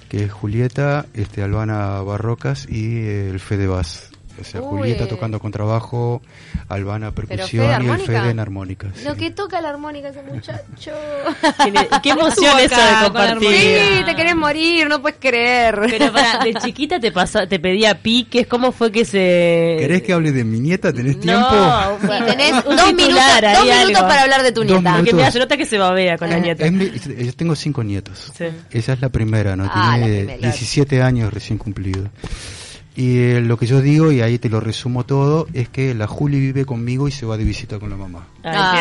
que 0.09 0.25
es 0.25 0.31
Julieta, 0.31 1.05
este, 1.13 1.41
Albana 1.41 2.01
Barrocas 2.01 2.67
y 2.69 2.97
eh, 2.97 3.29
el 3.31 3.39
Fede 3.39 3.65
Vaz. 3.67 4.10
O 4.41 4.43
sea, 4.43 4.61
Uy. 4.61 4.79
Julieta 4.79 5.07
tocando 5.07 5.39
contrabajo, 5.39 6.21
Albana 6.67 7.11
Fede 7.11 7.27
percusión 7.27 7.65
y 7.65 7.73
el. 7.73 8.01
Fede 8.01 8.29
en 8.31 8.39
armónica. 8.39 8.87
sí. 8.95 9.03
Lo 9.05 9.15
que 9.15 9.31
toca 9.31 9.61
la 9.61 9.69
armónica 9.69 10.09
ese 10.09 10.21
muchacho. 10.23 10.91
Qué 12.03 12.09
emoción 12.09 12.59
eso 12.59 12.75
de 12.75 12.91
la 12.91 13.03
compartir. 13.05 13.49
Sí, 13.49 14.03
te 14.05 14.15
querés 14.15 14.35
morir, 14.35 14.87
no 14.89 15.01
puedes 15.01 15.17
creer. 15.19 15.79
Pero 15.89 16.11
para, 16.11 16.43
de 16.43 16.53
chiquita 16.61 16.99
te 16.99 17.11
pasó, 17.11 17.47
te 17.47 17.59
pedía 17.59 17.99
piques, 18.01 18.47
¿cómo 18.47 18.71
fue 18.71 18.91
que 18.91 19.05
se 19.05 19.77
¿Querés 19.79 20.01
que 20.03 20.13
hable 20.13 20.31
de 20.31 20.43
mi 20.43 20.59
nieta? 20.59 20.91
¿Tenés 20.91 21.17
No, 21.17 21.21
tiempo? 21.21 21.49
Sí, 22.01 22.23
tenés 22.25 22.51
un 22.65 22.75
dos 22.75 22.87
titular 22.95 23.43
minutos, 23.43 23.57
dos 23.57 23.65
minutos 23.77 23.95
algo. 23.97 24.07
para 24.07 24.21
hablar 24.23 24.43
de 24.43 24.51
tu 24.51 24.63
nieta. 24.63 24.81
minutos. 24.81 25.05
Que 25.05 25.13
mira, 25.15 25.31
se 25.31 25.39
nota 25.39 25.57
que 25.57 25.65
se 25.65 25.77
babea 25.77 26.17
con 26.17 26.29
la 26.29 26.39
nieta. 26.39 26.65
Es 26.65 26.71
mi- 26.71 26.91
yo 27.25 27.33
tengo 27.33 27.55
cinco 27.55 27.83
nietos. 27.83 28.31
Sí. 28.37 28.45
Esa 28.71 28.93
es 28.93 29.01
la 29.01 29.09
primera, 29.09 29.55
¿no? 29.55 29.69
Ah, 29.71 29.97
la 29.97 30.05
Tiene 30.05 30.17
primera. 30.25 30.41
17 30.49 31.01
años 31.01 31.33
recién 31.33 31.57
cumplido. 31.57 32.09
Y 32.93 33.19
eh, 33.19 33.39
lo 33.41 33.55
que 33.57 33.65
yo 33.67 33.79
digo, 33.79 34.11
y 34.11 34.19
ahí 34.19 34.37
te 34.37 34.49
lo 34.49 34.59
resumo 34.59 35.05
todo, 35.05 35.47
es 35.53 35.69
que 35.69 35.93
la 35.95 36.07
Juli 36.07 36.41
vive 36.41 36.65
conmigo 36.65 37.07
y 37.07 37.11
se 37.11 37.25
va 37.25 37.37
de 37.37 37.45
visita 37.45 37.79
con 37.79 37.89
la 37.89 37.95
mamá. 37.95 38.27
Ah, 38.43 38.73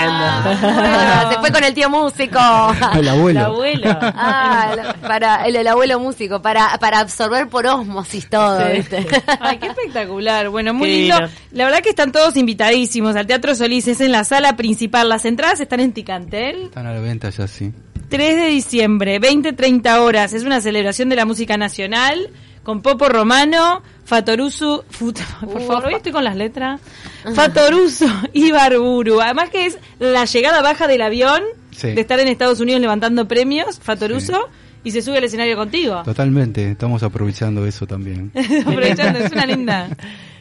entiendo. 0.50 0.68
Ah, 0.68 1.30
se 1.32 1.38
fue 1.38 1.52
con 1.52 1.62
el 1.62 1.72
tío 1.74 1.88
músico. 1.88 2.38
El 2.94 3.08
abuelo. 3.08 3.38
El 3.40 3.46
abuelo. 3.46 3.98
Ah, 4.00 4.72
la- 4.76 4.94
para 4.94 5.46
el, 5.46 5.54
el 5.54 5.66
abuelo 5.68 6.00
músico, 6.00 6.42
para, 6.42 6.76
para 6.80 6.98
absorber 6.98 7.48
por 7.48 7.66
osmosis 7.66 8.28
todo, 8.28 8.60
Sí. 8.66 8.72
¿viste? 8.78 9.06
Ay, 9.40 9.58
qué 9.58 9.68
espectacular. 9.68 10.48
Bueno, 10.48 10.74
muy 10.74 10.88
Qué 10.88 10.96
lindo. 11.02 11.18
La 11.52 11.64
verdad 11.66 11.80
que 11.80 11.90
están 11.90 12.10
todos 12.10 12.36
invitadísimos 12.36 13.14
al 13.14 13.28
Teatro 13.28 13.54
Solís. 13.54 13.86
Es 13.86 14.00
en 14.00 14.10
la 14.10 14.24
sala 14.24 14.56
principal. 14.56 15.08
Las 15.08 15.24
entradas 15.24 15.60
están 15.60 15.78
en 15.78 15.92
Ticantel. 15.92 16.64
Están 16.64 16.86
a 16.86 16.92
la 16.94 17.00
venta 17.00 17.30
ya, 17.30 17.46
sí. 17.46 17.72
3 18.08 18.36
de 18.36 18.46
diciembre, 18.48 19.20
20-30 19.20 19.98
horas. 20.00 20.32
Es 20.32 20.42
una 20.42 20.60
celebración 20.60 21.08
de 21.10 21.14
la 21.16 21.26
música 21.26 21.56
nacional 21.56 22.28
con 22.70 22.82
Popo 22.82 23.08
Romano, 23.08 23.82
Fatoruso, 24.04 24.84
Fut- 24.88 25.18
por 25.40 25.60
favor, 25.62 25.86
hoy 25.86 25.94
estoy 25.96 26.12
con 26.12 26.22
las 26.22 26.36
letras. 26.36 26.80
Fatoruso 27.34 28.06
y 28.32 28.52
Barburu. 28.52 29.20
Además 29.20 29.50
que 29.50 29.66
es 29.66 29.78
la 29.98 30.24
llegada 30.24 30.62
baja 30.62 30.86
del 30.86 31.02
avión 31.02 31.42
Sí. 31.72 31.90
de 31.92 32.00
estar 32.02 32.20
en 32.20 32.28
Estados 32.28 32.60
Unidos 32.60 32.80
levantando 32.80 33.26
premios, 33.26 33.80
Fatoruso. 33.82 34.48
y 34.84 34.90
se 34.92 35.00
sube 35.02 35.18
al 35.18 35.24
escenario 35.24 35.56
contigo. 35.56 36.02
Totalmente, 36.04 36.70
estamos 36.72 37.02
aprovechando 37.02 37.66
eso 37.66 37.86
también. 37.86 38.30
Aprovechando, 38.66 39.18
es 39.18 39.32
una 39.32 39.46
linda. 39.46 39.88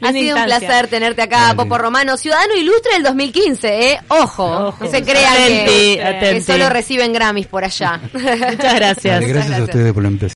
Ha 0.01 0.11
sido 0.13 0.37
un 0.37 0.43
placer 0.45 0.87
tenerte 0.87 1.21
acá, 1.21 1.39
Dale. 1.41 1.55
Popo 1.55 1.77
Romano, 1.77 2.15
ciudadano 2.17 2.55
ilustre 2.55 2.93
del 2.93 3.03
2015, 3.03 3.91
¿eh? 3.91 3.99
Ojo, 4.09 4.67
Ojo. 4.67 4.83
no 4.85 4.89
se 4.91 5.03
crea 5.03 5.33
Atenti, 5.33 5.97
que, 6.19 6.41
solo 6.41 6.69
reciben 6.69 7.11
Grammys 7.13 7.47
por 7.47 7.63
allá. 7.65 7.99
Muchas 8.13 8.75
gracias. 8.75 9.03
Dale, 9.03 9.27
gracias 9.27 9.45
a 9.53 9.57
gracias. 9.57 9.61
ustedes 9.61 9.93
por 9.93 10.03
la 10.03 10.09
invitación. 10.09 10.27